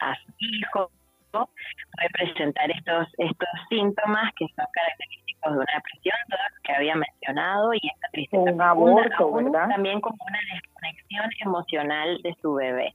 a, 0.00 0.14
su 0.16 0.32
hijo, 0.40 0.90
puede 1.30 2.10
presentar 2.12 2.70
estos, 2.70 3.06
estos 3.16 3.48
síntomas 3.70 4.30
que 4.36 4.46
son 4.56 4.66
característicos 4.72 5.52
de 5.52 5.58
una 5.58 5.72
depresión, 5.74 6.16
todos 6.28 6.42
los 6.50 6.62
que 6.62 6.72
había 6.72 6.94
mencionado, 6.96 7.72
y 7.72 7.80
esta 7.86 8.08
tristeza. 8.12 8.42
Un 8.42 8.60
aborto, 8.60 9.32
¿verdad? 9.32 9.68
También 9.70 10.00
como 10.00 10.18
una 10.26 10.40
desconexión 10.52 11.30
emocional 11.40 12.20
de 12.22 12.36
su 12.42 12.54
bebé. 12.54 12.94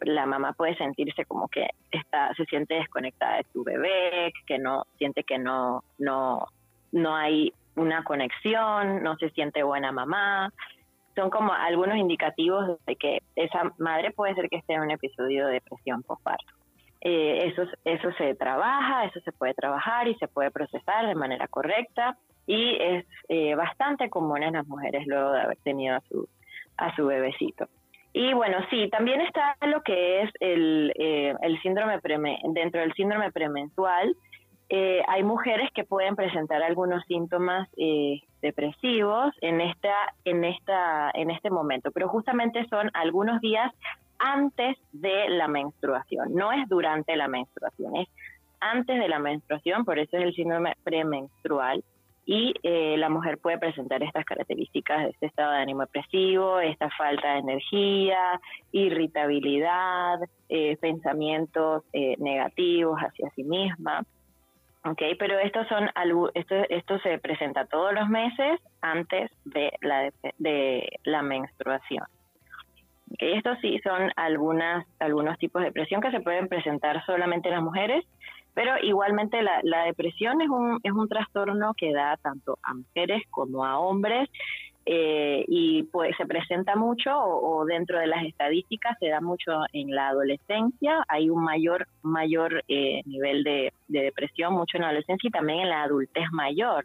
La, 0.00 0.26
mamá 0.26 0.52
puede 0.52 0.76
sentirse 0.76 1.24
como 1.24 1.48
que 1.48 1.68
está, 1.90 2.32
se 2.34 2.44
siente 2.46 2.74
desconectada 2.74 3.38
de 3.38 3.46
su 3.52 3.64
bebé, 3.64 4.32
que 4.46 4.58
no 4.58 4.84
siente 4.98 5.24
que 5.24 5.38
no, 5.38 5.82
no, 5.98 6.46
no 6.92 7.16
hay 7.16 7.52
una 7.76 8.04
conexión, 8.04 9.02
no 9.02 9.16
se 9.16 9.30
siente 9.30 9.62
buena 9.62 9.92
mamá. 9.92 10.52
Son 11.14 11.30
como 11.30 11.52
algunos 11.52 11.96
indicativos 11.96 12.78
de 12.86 12.96
que 12.96 13.22
esa 13.36 13.72
madre 13.78 14.10
puede 14.10 14.34
ser 14.34 14.48
que 14.48 14.56
esté 14.56 14.74
en 14.74 14.82
un 14.82 14.90
episodio 14.90 15.46
de 15.46 15.54
depresión 15.54 16.02
postparto. 16.02 16.52
Eh, 17.00 17.48
eso, 17.48 17.70
eso 17.84 18.12
se 18.12 18.34
trabaja, 18.34 19.04
eso 19.04 19.20
se 19.20 19.32
puede 19.32 19.54
trabajar 19.54 20.08
y 20.08 20.14
se 20.14 20.26
puede 20.26 20.50
procesar 20.50 21.06
de 21.06 21.14
manera 21.14 21.46
correcta 21.48 22.16
y 22.46 22.76
es 22.80 23.04
eh, 23.28 23.54
bastante 23.54 24.08
común 24.08 24.42
en 24.42 24.54
las 24.54 24.66
mujeres 24.66 25.06
luego 25.06 25.32
de 25.32 25.40
haber 25.42 25.58
tenido 25.58 25.96
a 25.96 26.00
su, 26.08 26.28
a 26.76 26.94
su 26.96 27.06
bebecito. 27.06 27.68
Y 28.16 28.32
bueno, 28.32 28.58
sí, 28.70 28.88
también 28.90 29.20
está 29.20 29.56
lo 29.66 29.82
que 29.82 30.22
es 30.22 30.30
el, 30.38 30.92
eh, 30.94 31.34
el 31.42 31.60
síndrome 31.62 31.98
dentro 32.52 32.80
del 32.80 32.94
síndrome 32.94 33.32
premenstrual, 33.32 34.16
eh, 34.68 35.02
hay 35.08 35.24
mujeres 35.24 35.68
que 35.74 35.82
pueden 35.82 36.14
presentar 36.14 36.62
algunos 36.62 37.04
síntomas 37.06 37.68
eh, 37.76 38.20
depresivos 38.40 39.34
en 39.40 39.60
esta, 39.60 39.94
en 40.24 40.44
esta, 40.44 41.10
en 41.12 41.32
este 41.32 41.50
momento, 41.50 41.90
pero 41.90 42.08
justamente 42.08 42.64
son 42.68 42.88
algunos 42.94 43.40
días 43.40 43.72
antes 44.18 44.78
de 44.92 45.28
la 45.30 45.48
menstruación, 45.48 46.34
no 46.34 46.52
es 46.52 46.68
durante 46.68 47.16
la 47.16 47.26
menstruación, 47.26 47.96
es 47.96 48.08
antes 48.60 48.96
de 48.98 49.08
la 49.08 49.18
menstruación, 49.18 49.84
por 49.84 49.98
eso 49.98 50.16
es 50.16 50.22
el 50.22 50.34
síndrome 50.34 50.74
premenstrual 50.84 51.82
y 52.26 52.54
eh, 52.62 52.96
la 52.96 53.08
mujer 53.08 53.38
puede 53.38 53.58
presentar 53.58 54.02
estas 54.02 54.24
características 54.24 55.10
este 55.10 55.26
estado 55.26 55.52
de 55.52 55.58
ánimo 55.58 55.80
depresivo, 55.80 56.60
esta 56.60 56.88
falta 56.90 57.34
de 57.34 57.38
energía, 57.40 58.40
irritabilidad, 58.72 60.20
pensamientos 60.80 61.82
negativos 62.18 62.98
hacia 63.00 63.28
sí 63.30 63.42
misma. 63.42 64.04
Ok, 64.86 65.00
pero 65.18 65.38
estos 65.38 65.66
son 65.68 65.88
esto, 66.34 66.56
esto 66.68 66.98
se 66.98 67.18
presenta 67.18 67.64
todos 67.64 67.94
los 67.94 68.06
meses 68.08 68.60
antes 68.82 69.30
de 69.46 69.72
la, 69.80 70.10
de 70.38 70.88
la 71.04 71.22
menstruación. 71.22 72.04
Okay, 73.14 73.32
estos 73.34 73.58
sí 73.60 73.80
son 73.82 74.10
algunas, 74.16 74.86
algunos 74.98 75.38
tipos 75.38 75.62
de 75.62 75.68
depresión 75.68 76.02
que 76.02 76.10
se 76.10 76.20
pueden 76.20 76.48
presentar 76.48 77.02
solamente 77.06 77.48
en 77.48 77.54
las 77.54 77.64
mujeres, 77.64 78.04
pero 78.54 78.72
igualmente 78.82 79.42
la, 79.42 79.60
la 79.62 79.84
depresión 79.84 80.40
es 80.40 80.48
un, 80.48 80.80
es 80.82 80.92
un 80.92 81.08
trastorno 81.08 81.74
que 81.76 81.92
da 81.92 82.16
tanto 82.16 82.58
a 82.62 82.74
mujeres 82.74 83.22
como 83.30 83.64
a 83.64 83.78
hombres 83.78 84.30
eh, 84.86 85.46
y 85.48 85.84
pues 85.84 86.14
se 86.18 86.26
presenta 86.26 86.76
mucho 86.76 87.10
o, 87.18 87.64
dentro 87.64 87.98
de 87.98 88.06
las 88.06 88.22
estadísticas 88.22 88.98
se 89.00 89.08
da 89.08 89.22
mucho 89.22 89.52
en 89.72 89.94
la 89.94 90.08
adolescencia, 90.08 91.02
hay 91.08 91.30
un 91.30 91.42
mayor 91.42 91.86
mayor 92.02 92.62
eh, 92.68 93.00
nivel 93.06 93.44
de, 93.44 93.72
depresión 93.88 94.52
mucho 94.52 94.76
en 94.76 94.82
la 94.82 94.88
adolescencia 94.88 95.28
y 95.28 95.30
también 95.30 95.60
en 95.60 95.70
la 95.70 95.84
adultez 95.84 96.24
mayor. 96.32 96.84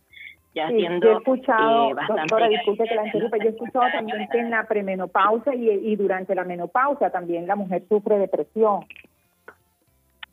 Ya 0.55 0.69
siendo, 0.69 1.07
yo 1.07 1.13
he 1.13 1.17
escuchado, 1.17 1.91
eh, 1.91 1.95
doctora, 2.07 2.47
disculpe 2.47 2.85
que 2.85 2.95
la 2.95 3.05
interrumpa, 3.05 3.37
yo 3.37 3.49
he 3.49 3.49
escuchado 3.49 3.85
también 3.91 4.27
que 4.31 4.39
en 4.39 4.49
la 4.49 4.63
premenopausa 4.63 5.53
y, 5.53 5.69
y 5.69 5.95
durante 5.97 6.33
la 6.33 6.45
menopausa 6.45 7.09
también 7.09 7.47
la 7.47 7.57
mujer 7.57 7.83
sufre 7.89 8.17
depresión. 8.17 8.85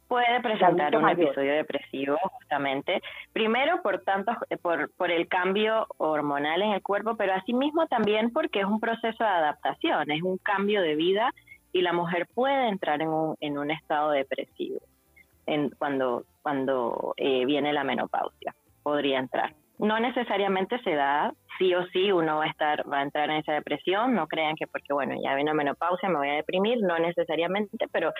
Puede 0.08 0.40
presentar 0.40 0.96
un 0.96 1.08
episodio 1.08 1.54
depresivo 1.54 2.16
justamente, 2.22 3.00
primero 3.32 3.82
por 3.82 4.02
tantos, 4.02 4.36
por, 4.62 4.90
por 4.94 5.10
el 5.10 5.28
cambio 5.28 5.86
hormonal 5.98 6.62
en 6.62 6.72
el 6.72 6.82
cuerpo, 6.82 7.16
pero 7.16 7.34
asimismo 7.34 7.86
también 7.86 8.32
porque 8.32 8.60
es 8.60 8.66
un 8.66 8.80
proceso 8.80 9.24
de 9.24 9.30
adaptación, 9.30 10.10
es 10.10 10.22
un 10.22 10.38
cambio 10.38 10.82
de 10.82 10.94
vida 10.94 11.30
y 11.72 11.82
la 11.82 11.92
mujer 11.92 12.26
puede 12.34 12.68
entrar 12.68 13.02
en 13.02 13.08
un, 13.08 13.36
en 13.40 13.58
un 13.58 13.70
estado 13.70 14.10
depresivo 14.10 14.80
en, 15.46 15.70
cuando, 15.70 16.24
cuando 16.42 17.14
eh, 17.16 17.44
viene 17.44 17.72
la 17.72 17.84
menopausia, 17.84 18.54
podría 18.82 19.18
entrar. 19.18 19.54
No 19.78 20.00
necesariamente 20.00 20.78
se 20.82 20.94
da, 20.94 21.34
sí 21.58 21.74
o 21.74 21.86
sí 21.88 22.10
uno 22.10 22.38
va 22.38 22.44
a 22.44 22.48
estar, 22.48 22.90
va 22.90 23.00
a 23.00 23.02
entrar 23.02 23.30
en 23.30 23.36
esa 23.36 23.52
depresión, 23.52 24.14
no 24.14 24.26
crean 24.26 24.56
que 24.56 24.66
porque 24.66 24.92
bueno, 24.92 25.14
ya 25.22 25.34
viene 25.34 25.50
la 25.50 25.54
menopausia 25.54 26.08
me 26.08 26.18
voy 26.18 26.28
a 26.28 26.34
deprimir, 26.34 26.78
no 26.80 26.98
necesariamente, 26.98 27.86
pero 27.92 28.12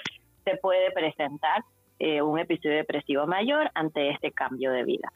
se 0.44 0.56
puede 0.58 0.90
presentar 0.92 1.62
eh, 1.98 2.22
un 2.22 2.38
episodio 2.38 2.76
depresivo 2.76 3.26
mayor 3.26 3.70
ante 3.74 4.10
este 4.10 4.32
cambio 4.32 4.72
de 4.72 4.84
vida. 4.84 5.12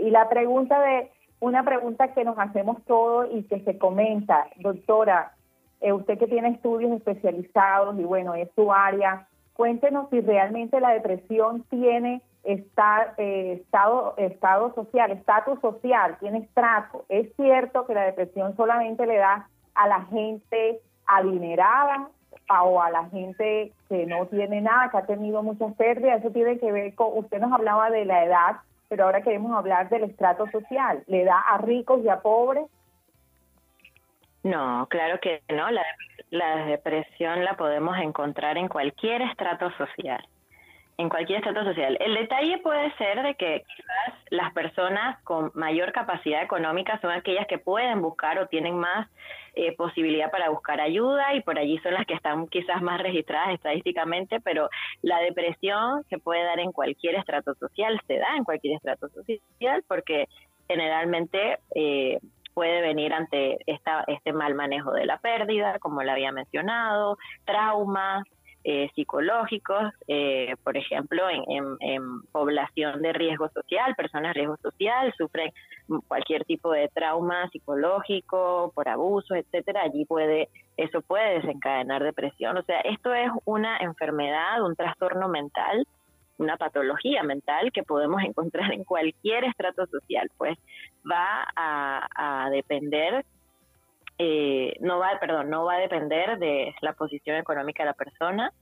y 0.00 0.10
la 0.10 0.28
pregunta 0.28 0.80
de, 0.80 1.10
una 1.40 1.64
pregunta 1.64 2.14
que 2.14 2.24
nos 2.24 2.38
hacemos 2.38 2.82
todos 2.84 3.28
y 3.32 3.42
que 3.44 3.60
se 3.60 3.76
comenta, 3.76 4.46
doctora, 4.56 5.32
eh, 5.80 5.92
usted 5.92 6.18
que 6.18 6.28
tiene 6.28 6.50
estudios 6.50 6.92
especializados 6.92 7.98
y 7.98 8.04
bueno, 8.04 8.34
es 8.34 8.48
su 8.54 8.72
área, 8.72 9.26
cuéntenos 9.54 10.08
si 10.10 10.20
realmente 10.20 10.80
la 10.80 10.90
depresión 10.90 11.64
tiene 11.68 12.22
está, 12.44 13.14
eh, 13.18 13.58
estado, 13.60 14.14
estado 14.16 14.74
social, 14.74 15.10
estatus 15.10 15.60
social, 15.60 16.16
tiene 16.20 16.38
estrato. 16.38 17.04
Es 17.08 17.34
cierto 17.36 17.86
que 17.86 17.94
la 17.94 18.04
depresión 18.04 18.56
solamente 18.56 19.06
le 19.06 19.16
da 19.16 19.48
a 19.74 19.88
la 19.88 20.02
gente 20.06 20.80
adinerada 21.06 22.08
o 22.48 22.82
a 22.82 22.90
la 22.90 23.04
gente 23.06 23.72
que 23.88 24.06
no 24.06 24.26
tiene 24.26 24.60
nada, 24.60 24.90
que 24.90 24.98
ha 24.98 25.06
tenido 25.06 25.42
muchas 25.42 25.74
pérdidas. 25.74 26.20
Eso 26.20 26.30
tiene 26.30 26.58
que 26.58 26.70
ver 26.70 26.94
con, 26.94 27.16
usted 27.18 27.40
nos 27.40 27.52
hablaba 27.52 27.90
de 27.90 28.04
la 28.04 28.24
edad, 28.24 28.56
pero 28.88 29.04
ahora 29.04 29.22
queremos 29.22 29.56
hablar 29.56 29.88
del 29.88 30.04
estrato 30.04 30.46
social. 30.50 31.02
¿Le 31.06 31.24
da 31.24 31.38
a 31.38 31.58
ricos 31.58 32.02
y 32.04 32.08
a 32.08 32.20
pobres? 32.20 32.66
No, 34.42 34.86
claro 34.90 35.18
que 35.20 35.42
no. 35.48 35.70
La, 35.70 35.82
la 36.30 36.66
depresión 36.66 37.44
la 37.44 37.54
podemos 37.54 37.96
encontrar 37.98 38.58
en 38.58 38.68
cualquier 38.68 39.22
estrato 39.22 39.70
social. 39.72 40.22
En 40.98 41.08
cualquier 41.08 41.38
estrato 41.38 41.64
social. 41.64 41.96
El 42.00 42.14
detalle 42.14 42.58
puede 42.58 42.94
ser 42.96 43.22
de 43.22 43.34
que 43.34 43.64
quizás 43.66 44.14
las 44.30 44.52
personas 44.52 45.20
con 45.24 45.50
mayor 45.54 45.90
capacidad 45.92 46.42
económica 46.42 47.00
son 47.00 47.10
aquellas 47.10 47.46
que 47.46 47.58
pueden 47.58 48.02
buscar 48.02 48.38
o 48.38 48.46
tienen 48.46 48.76
más 48.76 49.08
eh, 49.54 49.74
posibilidad 49.76 50.30
para 50.30 50.50
buscar 50.50 50.80
ayuda 50.80 51.34
y 51.34 51.42
por 51.42 51.58
allí 51.58 51.78
son 51.78 51.94
las 51.94 52.06
que 52.06 52.14
están 52.14 52.46
quizás 52.46 52.82
más 52.82 53.00
registradas 53.00 53.54
estadísticamente, 53.54 54.40
pero 54.40 54.68
la 55.00 55.18
depresión 55.20 56.04
se 56.08 56.18
puede 56.18 56.44
dar 56.44 56.60
en 56.60 56.72
cualquier 56.72 57.16
estrato 57.16 57.54
social, 57.54 58.00
se 58.06 58.18
da 58.18 58.36
en 58.36 58.44
cualquier 58.44 58.76
estrato 58.76 59.08
social 59.08 59.84
porque 59.88 60.28
generalmente 60.68 61.58
eh, 61.74 62.18
puede 62.54 62.80
venir 62.80 63.12
ante 63.12 63.58
esta, 63.66 64.04
este 64.06 64.32
mal 64.32 64.54
manejo 64.54 64.92
de 64.92 65.06
la 65.06 65.18
pérdida, 65.18 65.78
como 65.78 66.02
le 66.02 66.10
había 66.10 66.32
mencionado, 66.32 67.16
traumas 67.44 68.24
eh, 68.64 68.90
psicológicos, 68.94 69.92
eh, 70.08 70.54
por 70.62 70.76
ejemplo, 70.76 71.22
en, 71.28 72.22
población 72.30 73.02
de 73.02 73.12
riesgo 73.12 73.48
social, 73.50 73.94
personas 73.94 74.30
de 74.30 74.40
riesgo 74.40 74.56
social 74.58 75.12
sufren 75.16 75.52
cualquier 76.08 76.44
tipo 76.44 76.70
de 76.72 76.88
trauma 76.88 77.48
psicológico 77.50 78.72
por 78.74 78.88
abuso, 78.88 79.34
etcétera, 79.34 79.82
allí 79.82 80.04
puede 80.04 80.48
eso 80.76 81.02
puede 81.02 81.40
desencadenar 81.40 82.02
depresión, 82.02 82.56
o 82.56 82.62
sea, 82.62 82.80
esto 82.80 83.12
es 83.12 83.30
una 83.44 83.76
enfermedad, 83.78 84.62
un 84.62 84.74
trastorno 84.74 85.28
mental 85.28 85.86
una 86.38 86.56
patología 86.56 87.22
mental 87.22 87.72
que 87.72 87.82
podemos 87.82 88.22
encontrar 88.24 88.72
en 88.72 88.84
cualquier 88.84 89.44
estrato 89.44 89.86
social, 89.86 90.30
pues 90.36 90.58
va 91.10 91.46
a, 91.56 92.48
depender, 92.50 93.24
eh, 94.24 94.76
no 94.78 95.00
va, 95.00 95.18
perdón, 95.18 95.50
no 95.50 95.64
va 95.64 95.74
a 95.74 95.78
depender 95.80 96.38
de 96.38 96.72
la 96.80 96.92
posición 96.92 97.36
económica 97.38 97.82
de 97.82 97.88
la 97.88 97.94
persona, 97.94 98.52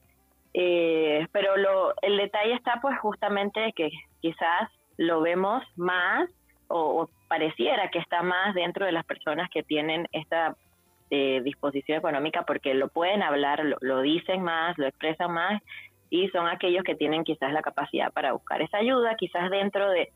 eh, 0.55 1.27
pero 1.33 1.59
lo, 1.59 1.93
el 2.01 2.17
detalle 2.17 2.55
está 2.55 2.79
pues 2.81 2.99
justamente 2.99 3.75
que 3.77 3.91
quizás 4.23 4.71
lo 4.97 5.21
vemos 5.21 5.63
más 5.77 6.31
o, 6.69 7.11
pareciera 7.29 7.91
que 7.91 7.99
está 7.99 8.23
más 8.23 8.55
dentro 8.55 8.87
de 8.87 8.93
las 8.93 9.05
personas 9.05 9.51
que 9.51 9.63
tienen 9.63 10.09
esta 10.13 10.57
eh, 11.11 11.43
disposición 11.45 11.99
económica 11.99 12.45
porque 12.47 12.73
lo 12.73 12.89
pueden 12.89 13.23
hablar, 13.23 13.63
lo, 13.63 13.77
lo, 13.83 14.01
dicen 14.01 14.43
más, 14.43 14.79
lo 14.79 14.87
expresan 14.87 15.31
más 15.35 15.61
y 16.09 16.29
son 16.31 16.49
aquellos 16.49 16.85
que 16.85 16.95
tienen 16.95 17.23
quizás 17.23 17.53
la 17.53 17.61
capacidad 17.61 18.11
para 18.15 18.33
buscar 18.33 18.63
esa 18.63 18.79
ayuda, 18.79 19.15
quizás 19.17 19.51
dentro 19.51 19.91
de, 19.91 20.11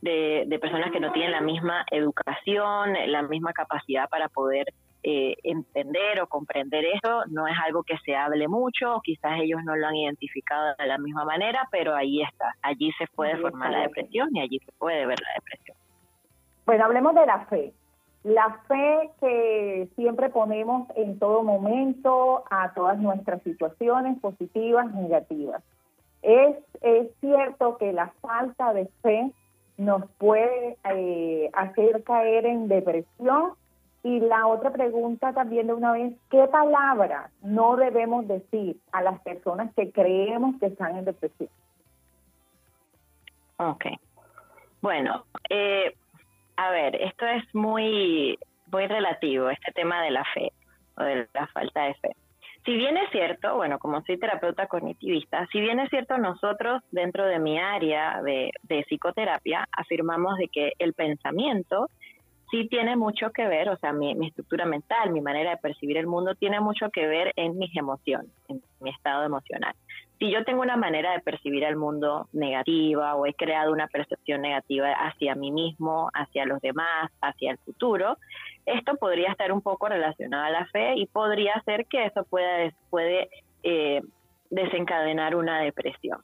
de, 0.00 0.58
personas 0.58 0.90
que 0.90 1.00
no 1.00 1.12
tienen 1.12 1.32
la 1.32 1.40
misma 1.40 1.84
educación, 1.90 2.94
la 3.06 3.22
misma 3.22 3.52
capacidad 3.52 4.08
para 4.08 4.28
poder 4.28 4.66
eh, 5.02 5.34
entender 5.42 6.20
o 6.20 6.26
comprender 6.26 6.84
eso, 6.84 7.24
no 7.28 7.46
es 7.46 7.54
algo 7.64 7.82
que 7.82 7.96
se 7.98 8.16
hable 8.16 8.48
mucho, 8.48 9.00
quizás 9.02 9.38
ellos 9.40 9.60
no 9.64 9.76
lo 9.76 9.86
han 9.86 9.96
identificado 9.96 10.74
de 10.78 10.86
la 10.86 10.98
misma 10.98 11.24
manera, 11.24 11.68
pero 11.70 11.94
ahí 11.94 12.22
está, 12.22 12.54
allí 12.62 12.92
se 12.98 13.06
puede 13.08 13.36
formar 13.36 13.70
la 13.70 13.80
depresión 13.80 14.28
y 14.34 14.40
allí 14.40 14.58
se 14.60 14.72
puede 14.72 15.06
ver 15.06 15.18
la 15.20 15.28
depresión. 15.34 15.76
Bueno, 16.64 16.84
hablemos 16.84 17.14
de 17.14 17.26
la 17.26 17.46
fe 17.46 17.72
la 18.26 18.58
fe 18.66 19.10
que 19.20 19.88
siempre 19.94 20.30
ponemos 20.30 20.88
en 20.96 21.16
todo 21.20 21.44
momento 21.44 22.42
a 22.50 22.74
todas 22.74 22.98
nuestras 22.98 23.40
situaciones 23.42 24.18
positivas, 24.18 24.92
negativas. 24.92 25.62
Es, 26.22 26.56
es 26.80 27.08
cierto 27.20 27.76
que 27.78 27.92
la 27.92 28.08
falta 28.20 28.72
de 28.72 28.88
fe 29.00 29.30
nos 29.76 30.10
puede 30.18 30.76
eh, 30.90 31.50
hacer 31.52 32.02
caer 32.02 32.46
en 32.46 32.66
depresión. 32.66 33.52
Y 34.06 34.20
la 34.20 34.46
otra 34.46 34.70
pregunta 34.70 35.32
también 35.32 35.66
de 35.66 35.72
una 35.72 35.90
vez, 35.90 36.14
¿qué 36.30 36.46
palabra 36.46 37.28
no 37.42 37.74
debemos 37.74 38.28
decir 38.28 38.76
a 38.92 39.02
las 39.02 39.20
personas 39.22 39.74
que 39.74 39.90
creemos 39.90 40.54
que 40.60 40.66
están 40.66 40.96
en 40.96 41.06
depresión? 41.06 41.48
Ok. 43.56 43.86
Bueno, 44.80 45.24
eh, 45.50 45.92
a 46.56 46.70
ver, 46.70 46.94
esto 47.02 47.26
es 47.26 47.52
muy, 47.52 48.38
muy 48.70 48.86
relativo, 48.86 49.50
este 49.50 49.72
tema 49.72 50.00
de 50.04 50.12
la 50.12 50.22
fe 50.32 50.52
o 50.96 51.02
de 51.02 51.26
la 51.34 51.48
falta 51.48 51.86
de 51.86 51.94
fe. 51.94 52.14
Si 52.64 52.76
bien 52.76 52.96
es 52.96 53.10
cierto, 53.10 53.56
bueno, 53.56 53.80
como 53.80 54.02
soy 54.02 54.18
terapeuta 54.18 54.68
cognitivista, 54.68 55.48
si 55.50 55.60
bien 55.60 55.80
es 55.80 55.90
cierto, 55.90 56.16
nosotros 56.16 56.80
dentro 56.92 57.24
de 57.26 57.40
mi 57.40 57.58
área 57.58 58.22
de, 58.22 58.52
de 58.62 58.84
psicoterapia 58.84 59.66
afirmamos 59.72 60.38
de 60.38 60.46
que 60.46 60.74
el 60.78 60.94
pensamiento 60.94 61.88
sí 62.50 62.68
tiene 62.68 62.96
mucho 62.96 63.30
que 63.30 63.46
ver, 63.46 63.68
o 63.68 63.76
sea, 63.76 63.92
mi, 63.92 64.12
estructura 64.26 64.64
mental, 64.64 65.10
mi 65.10 65.20
manera 65.20 65.50
de 65.50 65.56
percibir 65.56 65.96
el 65.96 66.06
mundo 66.06 66.34
tiene 66.34 66.60
mucho 66.60 66.90
que 66.90 67.06
ver 67.06 67.32
en 67.36 67.58
mis 67.58 67.74
emociones, 67.76 68.30
en 68.48 68.62
mi 68.80 68.90
estado 68.90 69.24
emocional 69.24 69.74
si 70.18 70.30
yo 70.30 70.44
tengo 70.44 70.62
una 70.62 70.76
manera 70.76 71.12
de 71.12 71.20
percibir 71.20 71.64
el 71.64 71.76
mundo 71.76 72.28
negativa 72.32 73.14
o 73.16 73.26
he 73.26 73.34
creado 73.34 73.72
una 73.72 73.86
percepción 73.86 74.40
negativa 74.40 74.90
hacia 74.92 75.34
mí 75.34 75.50
mismo, 75.50 76.10
hacia 76.14 76.46
los 76.46 76.60
demás, 76.62 77.10
hacia 77.20 77.50
el 77.50 77.58
futuro, 77.58 78.16
esto 78.64 78.96
podría 78.96 79.30
estar 79.30 79.52
un 79.52 79.60
poco 79.60 79.88
relacionado 79.88 80.44
a 80.44 80.50
la 80.50 80.66
fe 80.66 80.94
y 80.96 81.06
podría 81.06 81.60
ser 81.64 81.86
que 81.86 82.06
eso 82.06 82.24
pueda, 82.24 82.72
puede 82.88 83.28
eh, 83.62 84.00
desencadenar 84.50 85.36
una 85.36 85.60
depresión. 85.60 86.20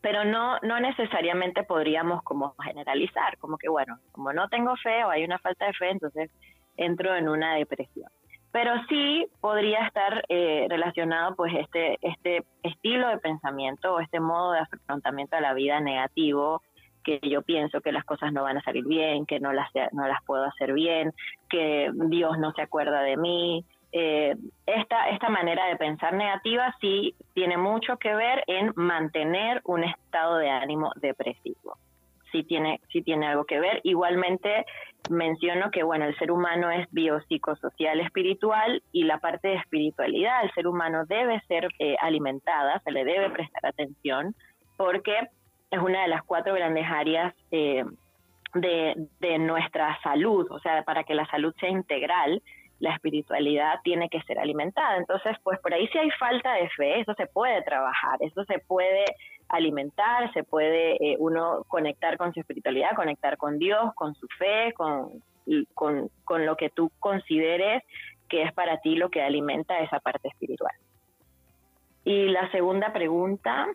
Pero 0.00 0.24
no, 0.24 0.58
no 0.62 0.78
necesariamente 0.80 1.64
podríamos 1.64 2.22
como 2.22 2.54
generalizar, 2.62 3.36
como 3.38 3.58
que 3.58 3.68
bueno, 3.68 3.98
como 4.12 4.32
no 4.32 4.48
tengo 4.48 4.76
fe 4.76 5.04
o 5.04 5.10
hay 5.10 5.24
una 5.24 5.38
falta 5.38 5.66
de 5.66 5.72
fe, 5.72 5.90
entonces 5.90 6.30
entro 6.76 7.14
en 7.16 7.28
una 7.28 7.54
depresión 7.54 8.08
pero 8.50 8.72
sí 8.88 9.26
podría 9.40 9.86
estar 9.86 10.24
eh, 10.28 10.66
relacionado 10.68 11.36
pues 11.36 11.54
este 11.54 11.98
este 12.00 12.44
estilo 12.62 13.08
de 13.08 13.18
pensamiento 13.18 13.94
o 13.94 14.00
este 14.00 14.20
modo 14.20 14.52
de 14.52 14.60
afrontamiento 14.60 15.36
a 15.36 15.40
la 15.40 15.54
vida 15.54 15.80
negativo 15.80 16.62
que 17.04 17.20
yo 17.22 17.42
pienso 17.42 17.80
que 17.80 17.92
las 17.92 18.04
cosas 18.04 18.32
no 18.32 18.42
van 18.42 18.58
a 18.58 18.62
salir 18.62 18.84
bien, 18.84 19.26
que 19.26 19.40
no 19.40 19.52
las 19.52 19.68
no 19.92 20.06
las 20.06 20.22
puedo 20.24 20.44
hacer 20.44 20.72
bien, 20.72 21.12
que 21.48 21.90
Dios 21.94 22.38
no 22.38 22.52
se 22.52 22.62
acuerda 22.62 23.00
de 23.02 23.16
mí. 23.16 23.64
Eh, 23.90 24.34
esta 24.66 25.08
esta 25.08 25.30
manera 25.30 25.66
de 25.66 25.76
pensar 25.76 26.12
negativa 26.12 26.74
sí 26.80 27.14
tiene 27.34 27.56
mucho 27.56 27.96
que 27.96 28.14
ver 28.14 28.44
en 28.46 28.72
mantener 28.76 29.62
un 29.64 29.82
estado 29.82 30.36
de 30.36 30.50
ánimo 30.50 30.92
depresivo 30.96 31.78
sí 32.32 32.42
tiene, 32.44 32.80
sí 32.92 33.02
tiene 33.02 33.26
algo 33.26 33.44
que 33.44 33.60
ver. 33.60 33.80
Igualmente 33.84 34.64
menciono 35.10 35.70
que 35.70 35.82
bueno, 35.82 36.04
el 36.04 36.16
ser 36.18 36.30
humano 36.30 36.70
es 36.70 36.86
biopsicosocial 36.90 38.00
espiritual 38.00 38.82
y 38.92 39.04
la 39.04 39.18
parte 39.18 39.48
de 39.48 39.54
espiritualidad, 39.54 40.44
el 40.44 40.52
ser 40.52 40.66
humano 40.66 41.04
debe 41.06 41.40
ser 41.48 41.68
eh, 41.78 41.96
alimentada, 42.00 42.80
se 42.80 42.90
le 42.90 43.04
debe 43.04 43.30
prestar 43.30 43.66
atención 43.66 44.34
porque 44.76 45.14
es 45.70 45.78
una 45.80 46.02
de 46.02 46.08
las 46.08 46.22
cuatro 46.22 46.54
grandes 46.54 46.86
áreas 46.88 47.34
eh, 47.50 47.84
de, 48.54 48.94
de 49.20 49.38
nuestra 49.38 49.98
salud, 50.02 50.46
o 50.50 50.58
sea, 50.60 50.82
para 50.82 51.04
que 51.04 51.14
la 51.14 51.26
salud 51.26 51.54
sea 51.60 51.68
integral, 51.68 52.42
la 52.80 52.94
espiritualidad 52.94 53.80
tiene 53.82 54.08
que 54.08 54.22
ser 54.22 54.38
alimentada. 54.38 54.96
Entonces, 54.96 55.36
pues 55.42 55.58
por 55.60 55.74
ahí 55.74 55.88
si 55.88 55.98
hay 55.98 56.10
falta 56.12 56.54
de 56.54 56.68
fe, 56.70 57.00
eso 57.00 57.14
se 57.14 57.26
puede 57.26 57.62
trabajar, 57.62 58.18
eso 58.20 58.44
se 58.44 58.58
puede 58.60 59.04
alimentar, 59.48 60.32
se 60.32 60.44
puede 60.44 60.92
eh, 60.94 61.16
uno 61.18 61.64
conectar 61.68 62.16
con 62.16 62.32
su 62.32 62.40
espiritualidad, 62.40 62.94
conectar 62.94 63.36
con 63.36 63.58
Dios, 63.58 63.94
con 63.94 64.14
su 64.14 64.26
fe, 64.38 64.72
con, 64.74 65.22
con, 65.74 66.10
con 66.24 66.46
lo 66.46 66.56
que 66.56 66.70
tú 66.70 66.90
consideres 67.00 67.82
que 68.28 68.42
es 68.42 68.52
para 68.52 68.78
ti 68.80 68.94
lo 68.94 69.10
que 69.10 69.22
alimenta 69.22 69.78
esa 69.80 70.00
parte 70.00 70.28
espiritual. 70.28 70.74
Y 72.04 72.28
la 72.28 72.50
segunda 72.50 72.92
pregunta, 72.92 73.66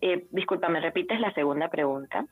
eh, 0.00 0.26
disculpa, 0.30 0.68
¿me 0.68 0.80
repites 0.80 1.20
la 1.20 1.32
segunda 1.32 1.68
pregunta? 1.68 2.26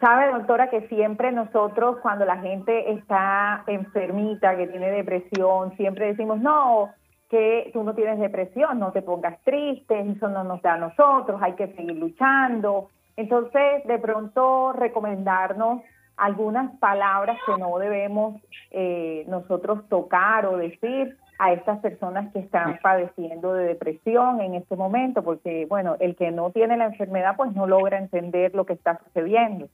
Sabe, 0.00 0.32
doctora, 0.32 0.70
que 0.70 0.88
siempre 0.88 1.30
nosotros 1.30 1.98
cuando 2.00 2.24
la 2.24 2.38
gente 2.38 2.92
está 2.92 3.64
enfermita, 3.66 4.56
que 4.56 4.66
tiene 4.66 4.90
depresión, 4.90 5.76
siempre 5.76 6.06
decimos, 6.06 6.40
no, 6.40 6.90
que 7.28 7.70
tú 7.72 7.82
no 7.82 7.94
tienes 7.94 8.18
depresión, 8.18 8.78
no 8.78 8.92
te 8.92 9.02
pongas 9.02 9.40
triste, 9.42 10.00
eso 10.00 10.28
no 10.28 10.44
nos 10.44 10.62
da 10.62 10.74
a 10.74 10.78
nosotros, 10.78 11.40
hay 11.42 11.52
que 11.54 11.68
seguir 11.74 11.96
luchando. 11.96 12.88
Entonces, 13.16 13.84
de 13.84 13.98
pronto, 13.98 14.72
recomendarnos 14.72 15.82
algunas 16.16 16.76
palabras 16.78 17.38
que 17.46 17.58
no 17.58 17.78
debemos 17.78 18.40
eh, 18.70 19.24
nosotros 19.28 19.88
tocar 19.88 20.46
o 20.46 20.56
decir 20.56 21.16
a 21.38 21.52
estas 21.52 21.80
personas 21.80 22.32
que 22.32 22.38
están 22.38 22.78
padeciendo 22.82 23.54
de 23.54 23.66
depresión 23.66 24.40
en 24.40 24.54
este 24.54 24.76
momento, 24.76 25.22
porque, 25.22 25.66
bueno, 25.68 25.96
el 26.00 26.16
que 26.16 26.30
no 26.30 26.50
tiene 26.50 26.76
la 26.76 26.86
enfermedad, 26.86 27.36
pues 27.36 27.52
no 27.52 27.66
logra 27.66 27.98
entender 27.98 28.54
lo 28.54 28.64
que 28.64 28.74
está 28.74 28.98
sucediendo. 29.04 29.68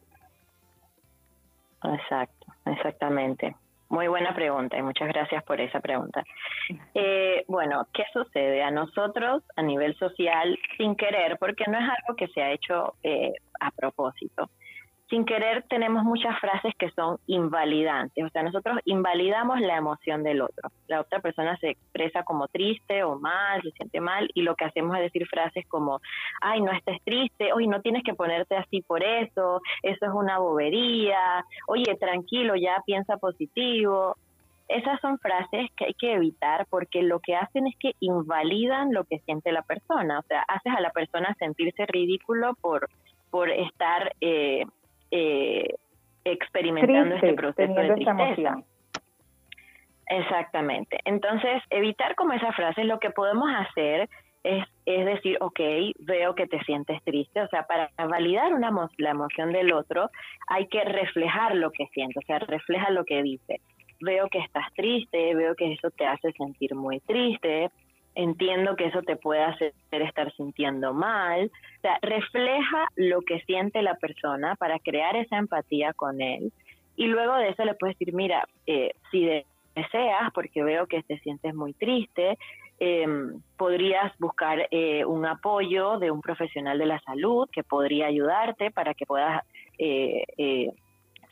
Exacto, 1.85 2.47
exactamente. 2.67 3.55
Muy 3.89 4.07
buena 4.07 4.33
pregunta 4.35 4.79
y 4.79 4.83
muchas 4.83 5.09
gracias 5.09 5.43
por 5.43 5.61
esa 5.61 5.81
pregunta. 5.81 6.23
Eh, 6.95 7.45
bueno, 7.49 7.89
¿qué 7.93 8.05
sucede 8.13 8.63
a 8.63 8.71
nosotros 8.71 9.43
a 9.57 9.63
nivel 9.63 9.97
social 9.97 10.57
sin 10.77 10.95
querer? 10.95 11.39
Porque 11.39 11.65
no 11.67 11.77
es 11.77 11.85
algo 11.85 12.17
que 12.17 12.29
se 12.29 12.41
ha 12.41 12.53
hecho 12.53 12.95
eh, 13.03 13.33
a 13.59 13.73
propósito 13.73 14.49
sin 15.11 15.25
querer 15.25 15.65
tenemos 15.69 16.05
muchas 16.05 16.39
frases 16.39 16.73
que 16.79 16.91
son 16.93 17.19
invalidantes, 17.27 18.25
o 18.25 18.29
sea, 18.31 18.45
nosotros 18.45 18.79
invalidamos 18.85 19.61
la 19.61 19.77
emoción 19.77 20.23
del 20.23 20.41
otro. 20.41 20.71
La 20.87 21.01
otra 21.01 21.19
persona 21.19 21.57
se 21.57 21.71
expresa 21.71 22.23
como 22.23 22.47
triste 22.47 23.03
o 23.03 23.19
mal, 23.19 23.61
se 23.63 23.73
siente 23.73 24.01
mal 24.01 24.31
y 24.35 24.43
lo 24.43 24.55
que 24.55 24.65
hacemos 24.65 24.97
es 24.97 25.03
decir 25.03 25.27
frases 25.27 25.67
como, 25.67 26.01
ay, 26.41 26.63
no 26.63 26.71
estés 26.71 27.03
triste, 27.03 27.53
oye, 27.53 27.67
no 27.67 27.83
tienes 27.83 28.05
que 28.05 28.15
ponerte 28.15 28.57
así 28.57 28.83
por 28.83 29.03
eso, 29.03 29.61
eso 29.83 30.07
es 30.07 30.13
una 30.13 30.39
bobería, 30.39 31.45
oye, 31.67 31.97
tranquilo, 31.97 32.55
ya 32.55 32.81
piensa 32.87 33.17
positivo. 33.17 34.17
Esas 34.69 35.01
son 35.01 35.19
frases 35.19 35.69
que 35.77 35.87
hay 35.87 35.95
que 35.95 36.13
evitar 36.13 36.67
porque 36.71 37.03
lo 37.03 37.19
que 37.19 37.35
hacen 37.35 37.67
es 37.67 37.75
que 37.81 37.95
invalidan 37.99 38.93
lo 38.95 39.03
que 39.03 39.19
siente 39.21 39.51
la 39.51 39.63
persona, 39.63 40.21
o 40.21 40.23
sea, 40.23 40.43
haces 40.43 40.73
a 40.73 40.81
la 40.81 40.91
persona 40.91 41.35
sentirse 41.41 41.85
ridículo 41.87 42.55
por 42.61 42.89
por 43.31 43.49
estar 43.49 44.13
eh, 44.21 44.65
eh, 45.11 45.75
experimentando 46.25 47.15
este 47.15 47.35
proceso 47.35 47.75
de 47.75 47.95
tristeza. 47.95 48.63
Exactamente. 50.07 50.99
Entonces, 51.05 51.63
evitar 51.71 52.17
como 52.17 52.33
esa 52.33 52.53
frase, 52.53 52.85
lo 52.85 52.99
que 52.99 53.11
podemos 53.11 53.49
hacer 53.55 54.09
es, 54.43 54.65
es 54.87 55.07
decir, 55.07 55.37
ok, 55.41 55.61
veo 56.01 56.35
que 56.35 56.47
te 56.47 56.59
sientes 56.65 57.03
triste, 57.05 57.41
o 57.41 57.49
sea, 57.49 57.65
para 57.65 57.91
validar 58.09 58.53
una 58.55 58.71
la 58.99 59.11
emoción 59.11 59.53
del 59.53 59.73
otro 59.73 60.11
hay 60.49 60.67
que 60.67 60.83
reflejar 60.83 61.55
lo 61.55 61.71
que 61.71 61.87
siente, 61.89 62.19
o 62.19 62.23
sea, 62.23 62.39
refleja 62.41 62.91
lo 62.91 63.05
que 63.05 63.23
dice. 63.23 63.61
Veo 64.01 64.29
que 64.29 64.39
estás 64.39 64.73
triste, 64.75 65.35
veo 65.35 65.55
que 65.55 65.75
eso 65.75 65.91
te 65.91 66.07
hace 66.07 66.33
sentir 66.33 66.75
muy 66.75 67.01
triste, 67.01 67.71
entiendo 68.15 68.77
que 68.77 68.87
eso 68.87 69.03
te 69.03 69.17
puede 69.17 69.43
hacer 69.43 69.73
estar 69.91 70.33
sintiendo 70.35 70.93
mal. 70.93 71.51
O 71.79 71.81
sea, 71.81 71.99
refleja 72.03 72.87
lo 72.97 73.23
que 73.23 73.41
siente 73.43 73.83
la 73.83 73.95
persona 73.95 74.57
para 74.57 74.79
crear 74.79 75.17
esa 75.17 75.39
empatía 75.39 75.93
con 75.93 76.21
él. 76.21 76.53
Y 76.97 77.07
luego 77.07 77.35
de 77.37 77.51
eso 77.51 77.65
le 77.65 77.75
puedes 77.75 77.99
decir, 77.99 78.15
mira, 78.15 78.47
eh, 78.67 78.93
si 79.11 79.25
deseas, 79.75 80.33
porque 80.35 80.63
veo 80.63 80.87
que 80.87 81.03
te 81.03 81.19
sientes 81.21 81.55
muy 81.55 81.73
triste, 81.73 82.37
em, 82.79 83.41
podrías 83.57 84.13
buscar 84.19 84.69
eh, 84.71 85.05
un 85.05 85.25
apoyo 85.27 85.99
de 85.99 86.11
un 86.11 86.21
profesional 86.21 86.79
de 86.79 86.87
la 86.87 87.01
salud 87.01 87.49
que 87.53 87.63
podría 87.63 88.07
ayudarte 88.07 88.71
para 88.71 88.95
que 88.95 89.07
puedas 89.07 89.43
eh, 89.79 90.73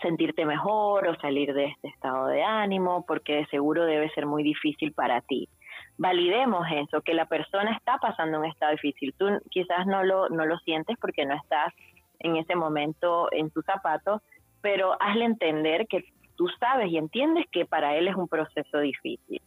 sentirte 0.00 0.46
mejor 0.46 1.08
o 1.08 1.20
salir 1.20 1.52
de 1.52 1.66
este 1.66 1.88
estado 1.88 2.28
de 2.28 2.42
ánimo, 2.42 3.04
porque 3.06 3.46
seguro 3.50 3.84
debe 3.84 4.08
ser 4.10 4.26
muy 4.26 4.42
difícil 4.42 4.92
para 4.92 5.20
ti 5.22 5.48
validemos 5.98 6.66
eso, 6.70 7.02
que 7.02 7.12
la 7.12 7.26
persona 7.26 7.72
está 7.76 7.98
pasando 7.98 8.38
un 8.38 8.46
estado 8.46 8.72
difícil. 8.72 9.12
Tú 9.18 9.26
quizás 9.50 9.86
no 9.86 10.04
lo, 10.04 10.28
no 10.28 10.46
lo 10.46 10.58
sientes 10.60 10.96
porque 11.00 11.26
no 11.26 11.34
estás 11.34 11.74
en 12.20 12.36
ese 12.36 12.54
momento 12.54 13.28
en 13.32 13.50
tus 13.50 13.64
zapatos, 13.64 14.22
pero 14.60 14.96
hazle 15.00 15.24
entender 15.24 15.86
que 15.88 16.04
tú 16.36 16.48
sabes 16.60 16.90
y 16.90 16.96
entiendes 16.96 17.46
que 17.50 17.66
para 17.66 17.96
él 17.96 18.08
es 18.08 18.14
un 18.14 18.28
proceso 18.28 18.78
difícil. 18.78 19.42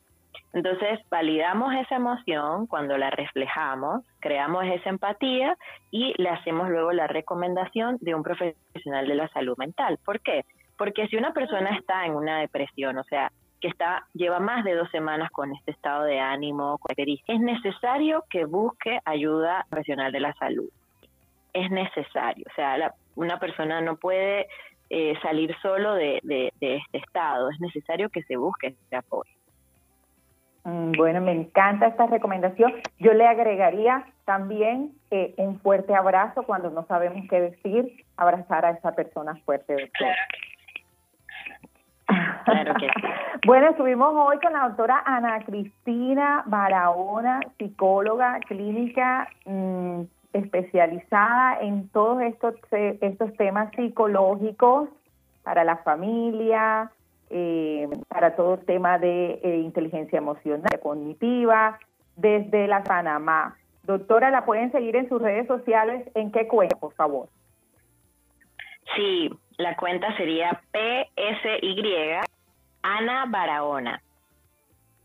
Entonces, 0.54 1.00
validamos 1.10 1.74
esa 1.76 1.96
emoción 1.96 2.68
cuando 2.68 2.98
la 2.98 3.10
reflejamos, 3.10 4.04
creamos 4.20 4.66
esa 4.66 4.90
empatía 4.90 5.58
y 5.92 6.14
le 6.22 6.30
hacemos 6.30 6.70
luego 6.70 6.92
la 6.92 7.08
recomendación 7.08 7.98
de 8.02 8.14
un 8.16 8.24
profesional 8.24 9.08
de 9.08 9.16
la 9.16 9.30
salud 9.30 9.58
mental. 9.58 9.98
¿Por 10.04 10.20
qué? 10.20 10.44
Porque 10.78 11.08
si 11.08 11.16
una 11.16 11.32
persona 11.32 11.78
está 11.78 12.06
en 12.06 12.16
una 12.16 12.40
depresión, 12.40 12.98
o 12.98 13.04
sea, 13.06 13.32
que 13.62 13.68
está 13.68 14.08
lleva 14.14 14.40
más 14.40 14.66
de 14.66 14.74
dos 14.74 14.90
semanas 14.90 15.30
con 15.32 15.54
este 15.54 15.72
estado 15.72 16.04
de 16.04 16.20
ánimo, 16.20 16.80
es 16.98 17.40
necesario 17.40 18.26
que 18.30 18.46
busque 18.46 19.00
ayuda 19.06 19.66
profesional 19.70 20.12
de 20.12 20.20
la 20.20 20.34
salud. 20.34 20.70
Es 21.54 21.70
necesario, 21.70 22.46
o 22.50 22.54
sea, 22.56 22.94
una 23.16 23.40
persona 23.40 23.82
no 23.82 23.98
puede 23.98 24.48
eh, 24.90 25.14
salir 25.22 25.56
solo 25.62 25.94
de, 25.94 26.22
este 26.60 26.82
estado, 26.94 27.50
es 27.50 27.60
necesario 27.60 28.10
que 28.10 28.24
se 28.24 28.36
busque 28.36 28.68
este 28.68 28.96
apoyo. 28.96 29.32
Mm, 30.64 30.92
bueno, 30.94 31.22
me 31.22 31.32
encanta 31.32 31.88
esta 31.88 32.08
recomendación. 32.08 32.74
Yo 33.00 33.14
le 33.14 33.28
agregaría 33.28 34.06
también 34.26 34.92
eh, 35.10 35.34
un 35.38 35.60
fuerte 35.60 35.94
abrazo 35.96 36.44
cuando 36.44 36.70
no 36.70 36.86
sabemos 36.86 37.26
qué 37.30 37.42
decir, 37.42 38.06
abrazar 38.16 38.66
a 38.66 38.72
esa 38.72 38.94
persona 38.94 39.36
fuerte. 39.44 39.90
Claro 39.94 40.16
Bueno, 43.46 43.70
estuvimos 43.70 44.14
hoy 44.14 44.38
con 44.40 44.54
la 44.54 44.68
doctora 44.68 45.02
Ana 45.04 45.44
Cristina 45.44 46.44
Barahona, 46.46 47.40
psicóloga 47.58 48.40
clínica 48.42 49.28
mm, 49.46 50.02
especializada 50.34 51.60
en 51.60 51.90
todos 51.90 52.22
estos, 52.22 52.56
estos 52.72 53.34
temas 53.38 53.72
psicológicos 53.76 54.90
para 55.44 55.64
la 55.64 55.78
familia, 55.78 56.92
eh, 57.32 57.90
para 58.08 58.36
todo 58.36 58.56
el 58.56 58.66
tema 58.66 59.00
de 59.00 59.40
eh, 59.42 59.58
inteligencia 59.58 60.18
emocional, 60.18 60.80
cognitiva, 60.82 61.80
desde 62.16 62.68
la 62.68 62.84
Panamá. 62.84 63.56
Doctora, 63.84 64.30
la 64.30 64.46
pueden 64.46 64.72
seguir 64.72 64.96
en 64.96 65.10
sus 65.10 65.22
redes 65.22 65.48
sociales. 65.48 66.08
¿En 66.14 66.32
qué 66.32 66.48
cuenta, 66.48 66.76
por 66.78 66.94
favor? 66.94 67.28
Sí, 68.96 69.30
la 69.58 69.76
cuenta 69.76 70.16
sería 70.18 70.62
PSY 70.72 72.20
Ana 72.82 73.26
Barahona. 73.28 74.02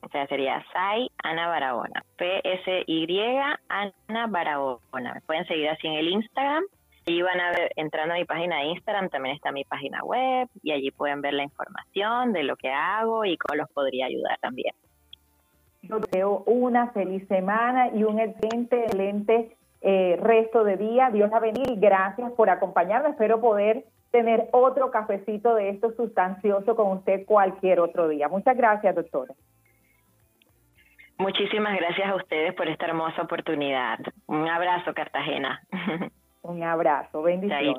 O 0.03 0.09
sea, 0.09 0.27
sería 0.29 0.65
Sai 0.73 1.11
Ana 1.23 1.49
Barahona. 1.49 2.05
PSY 2.17 3.41
Ana 3.69 4.27
Barahona. 4.29 5.15
Me 5.15 5.21
pueden 5.23 5.47
seguir 5.47 5.69
así 5.69 5.87
en 5.87 5.95
el 5.95 6.09
Instagram. 6.09 6.65
Y 7.09 7.23
van 7.23 7.41
a 7.41 7.51
ver, 7.53 7.71
entrando 7.77 8.15
a 8.15 8.19
mi 8.19 8.25
página 8.25 8.59
de 8.59 8.65
Instagram, 8.67 9.09
también 9.11 9.37
está 9.37 9.53
mi 9.53 9.63
página 9.63 10.03
web 10.03 10.49
y 10.61 10.73
allí 10.73 10.91
pueden 10.91 11.21
ver 11.21 11.35
la 11.35 11.45
información 11.45 12.33
de 12.33 12.43
lo 12.43 12.57
que 12.57 12.69
hago 12.69 13.25
y 13.25 13.37
cómo 13.37 13.57
los 13.57 13.71
podría 13.71 14.07
ayudar 14.07 14.37
también. 14.41 14.75
Yo 15.83 16.01
deseo 16.01 16.43
una 16.47 16.91
feliz 16.91 17.27
semana 17.29 17.91
y 17.95 18.03
un 18.03 18.19
excelente, 18.19 18.83
excelente 18.83 19.57
eh, 19.89 20.19
resto 20.21 20.65
de 20.65 20.77
día. 20.77 21.11
Dios 21.13 21.31
la 21.31 21.39
bendiga 21.39 21.71
y 21.73 21.77
gracias 21.77 22.33
por 22.33 22.51
acompañarme. 22.51 23.11
Espero 23.11 23.41
poder 23.41 23.85
tener 24.11 24.49
otro 24.51 24.91
cafecito 24.91 25.55
de 25.55 25.69
esto 25.69 25.93
sustancioso 25.93 26.75
con 26.75 26.91
usted 26.91 27.25
cualquier 27.25 27.79
otro 27.79 28.09
día. 28.09 28.27
Muchas 28.27 28.57
gracias, 28.57 28.97
doctora. 28.97 29.33
Muchísimas 31.19 31.79
gracias 31.79 32.09
a 32.09 32.17
ustedes 32.17 32.53
por 32.55 32.69
esta 32.69 32.87
hermosa 32.87 33.23
oportunidad. 33.23 34.01
Un 34.27 34.49
abrazo, 34.49 34.93
Cartagena. 34.93 35.63
Un 36.43 36.65
abrazo, 36.65 37.23
bendiciones. 37.23 37.79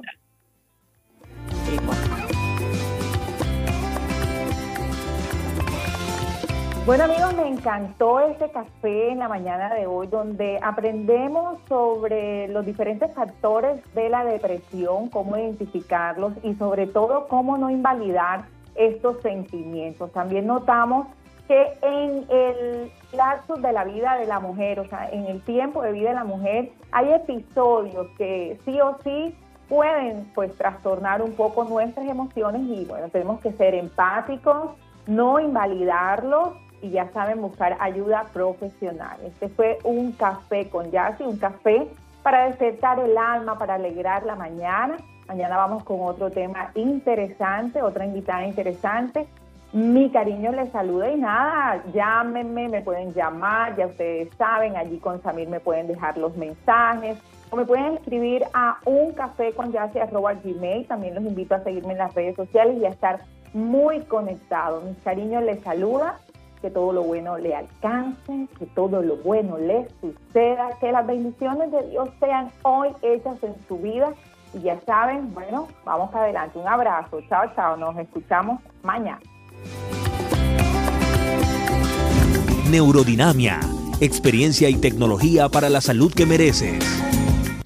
Bueno 6.88 7.04
amigos, 7.04 7.36
me 7.36 7.50
encantó 7.50 8.22
este 8.22 8.50
café 8.50 9.10
en 9.12 9.20
la 9.20 9.28
mañana 9.28 9.74
de 9.74 9.86
hoy 9.86 10.08
donde 10.08 10.58
aprendemos 10.64 11.60
sobre 11.68 12.48
los 12.48 12.66
diferentes 12.66 13.14
factores 13.14 13.82
de 13.94 14.08
la 14.08 14.24
depresión, 14.24 15.10
cómo 15.10 15.36
identificarlos 15.36 16.32
y 16.44 16.54
sobre 16.54 16.88
todo 16.88 17.28
cómo 17.28 17.58
no 17.58 17.70
invalidar 17.70 18.46
estos 18.76 19.22
sentimientos. 19.22 20.14
También 20.14 20.48
notamos 20.48 21.08
que 21.50 21.74
en 21.82 22.26
el 22.30 22.90
lapso 23.12 23.56
de 23.58 23.74
la 23.74 23.84
vida 23.84 24.16
de 24.16 24.26
la 24.26 24.40
mujer, 24.40 24.80
o 24.80 24.88
sea, 24.88 25.10
en 25.10 25.26
el 25.26 25.42
tiempo 25.42 25.82
de 25.82 25.92
vida 25.92 26.12
de 26.12 26.16
la 26.16 26.24
mujer, 26.24 26.72
hay 26.94 27.12
episodios 27.12 28.08
que 28.18 28.58
sí 28.64 28.80
o 28.80 28.98
sí 29.04 29.36
pueden 29.68 30.32
pues 30.34 30.56
trastornar 30.56 31.22
un 31.22 31.34
poco 31.34 31.66
nuestras 31.66 32.08
emociones 32.08 32.62
y 32.62 32.86
bueno, 32.86 33.10
tenemos 33.10 33.42
que 33.42 33.52
ser 33.52 33.76
empáticos, 33.76 34.70
no 35.06 35.38
invalidarlos 35.42 36.54
y 36.82 36.90
ya 36.92 37.10
saben 37.12 37.42
buscar 37.42 37.78
ayuda 37.80 38.26
profesional. 38.34 39.18
Este 39.24 39.50
fue 39.50 39.78
un 39.84 40.12
café 40.12 40.70
con 40.70 40.92
Yassi, 40.92 41.24
un 41.24 41.38
café 41.38 41.88
para 42.24 42.46
despertar 42.48 43.00
el 43.00 43.18
alma, 43.18 43.58
para 43.58 43.76
alegrar 43.76 44.26
la 44.26 44.36
mañana. 44.36 44.98
Mañana 45.28 45.58
vamos 45.58 45.84
con 45.84 46.02
otro 46.02 46.30
tema 46.30 46.72
interesante, 46.76 47.82
otra 47.82 48.06
invitada 48.06 48.46
interesante. 48.46 49.28
Mi 49.74 50.10
cariño 50.10 50.54
les 50.54 50.72
saluda 50.72 51.12
y 51.12 51.18
nada, 51.18 51.84
llámenme, 51.94 52.70
me 52.70 52.82
pueden 52.82 53.14
llamar, 53.14 53.76
ya 53.76 53.88
ustedes 53.88 54.30
saben, 54.38 54.78
allí 54.78 54.98
con 54.98 55.22
Samir 55.22 55.50
me 55.50 55.60
pueden 55.60 55.88
dejar 55.88 56.18
los 56.18 56.38
mensajes 56.38 57.18
o 57.50 57.58
me 57.58 57.66
pueden 57.66 57.96
escribir 57.96 58.46
a 58.54 58.78
un 58.86 59.12
café 59.12 59.54
con 59.54 59.72
gmail. 59.72 60.88
También 60.88 61.16
los 61.16 61.24
invito 61.24 61.56
a 61.56 61.64
seguirme 61.64 61.94
en 61.94 62.00
las 62.00 62.14
redes 62.16 62.36
sociales 62.36 62.78
y 62.78 62.86
a 62.86 62.90
estar 62.90 63.20
muy 63.54 64.02
conectados. 64.02 64.84
Mi 64.84 64.94
cariño 64.96 65.42
les 65.42 65.62
saluda, 65.62 66.20
que 66.62 66.70
todo 66.70 66.92
lo 66.94 67.04
bueno 67.04 67.38
le 67.38 67.56
alcance, 67.56 68.48
que 68.58 68.66
todo 68.68 69.02
lo 69.02 69.18
bueno 69.18 69.58
les 69.58 69.88
suceda, 70.02 70.70
que 70.80 70.92
las 70.92 71.06
bendiciones 71.06 71.72
de 71.72 71.90
Dios 71.90 72.10
sean 72.20 72.52
hoy 72.64 72.90
hechas 73.02 73.42
en 73.44 73.56
su 73.68 73.78
vida. 73.78 74.14
Y 74.54 74.62
ya 74.62 74.80
saben, 74.86 75.34
bueno, 75.34 75.68
vamos 75.86 76.14
adelante. 76.16 76.58
Un 76.58 76.68
abrazo. 76.68 77.20
Chao, 77.30 77.52
chao. 77.56 77.78
Nos 77.78 77.98
escuchamos 77.98 78.62
mañana. 78.84 79.20
Neurodinamia, 82.70 83.60
experiencia 84.02 84.70
y 84.70 84.76
tecnología 84.76 85.50
para 85.50 85.70
la 85.70 85.82
salud 85.82 86.12
que 86.14 86.26
mereces. 86.26 87.17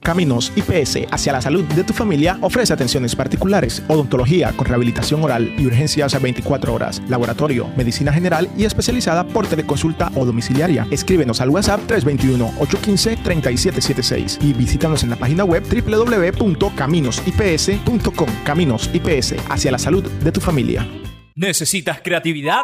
Caminos 0.01 0.51
IPS 0.55 1.07
hacia 1.11 1.33
la 1.33 1.41
salud 1.41 1.63
de 1.63 1.83
tu 1.83 1.93
familia 1.93 2.39
ofrece 2.41 2.73
atenciones 2.73 3.15
particulares, 3.15 3.83
odontología 3.87 4.51
con 4.53 4.65
rehabilitación 4.65 5.23
oral 5.23 5.53
y 5.57 5.67
urgencias 5.67 6.15
a 6.15 6.19
24 6.19 6.73
horas, 6.73 7.03
laboratorio, 7.07 7.69
medicina 7.77 8.11
general 8.11 8.49
y 8.57 8.65
especializada 8.65 9.27
por 9.27 9.45
teleconsulta 9.47 10.11
o 10.15 10.25
domiciliaria. 10.25 10.87
Escríbenos 10.89 11.39
al 11.39 11.49
WhatsApp 11.49 11.81
321-815-3776 11.87 14.39
y 14.41 14.53
visítanos 14.53 15.03
en 15.03 15.11
la 15.11 15.17
página 15.17 15.43
web 15.43 15.63
www.caminosips.com. 15.63 18.29
Caminos 18.43 18.89
IPS 18.93 19.35
hacia 19.49 19.71
la 19.71 19.77
salud 19.77 20.03
de 20.03 20.31
tu 20.31 20.41
familia. 20.41 20.87
¿Necesitas 21.35 22.01
creatividad? 22.01 22.63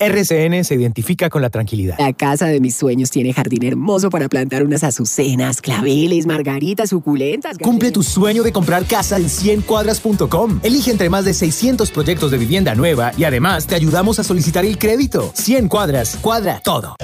RCN 0.00 0.64
se 0.64 0.74
identifica 0.74 1.28
con 1.28 1.42
la 1.42 1.50
tranquilidad. 1.50 1.96
La 1.98 2.14
casa 2.14 2.46
de 2.46 2.58
mis 2.58 2.74
sueños 2.74 3.10
tiene 3.10 3.34
jardín 3.34 3.64
hermoso 3.64 4.08
para 4.08 4.30
plantar 4.30 4.64
unas 4.64 4.82
azucenas, 4.82 5.60
claveles, 5.60 6.26
margaritas, 6.26 6.88
suculentas. 6.90 7.58
Cumple 7.58 7.90
tu 7.90 8.02
sueño 8.02 8.42
de 8.42 8.50
comprar 8.50 8.86
casa 8.86 9.18
en 9.18 9.26
100cuadras.com. 9.26 10.60
Elige 10.62 10.90
entre 10.90 11.10
más 11.10 11.26
de 11.26 11.34
600 11.34 11.90
proyectos 11.90 12.30
de 12.30 12.38
vivienda 12.38 12.74
nueva 12.74 13.12
y 13.18 13.24
además 13.24 13.66
te 13.66 13.74
ayudamos 13.74 14.18
a 14.18 14.24
solicitar 14.24 14.64
el 14.64 14.78
crédito. 14.78 15.32
100 15.34 15.68
cuadras, 15.68 16.16
cuadra 16.16 16.60
todo. 16.64 16.96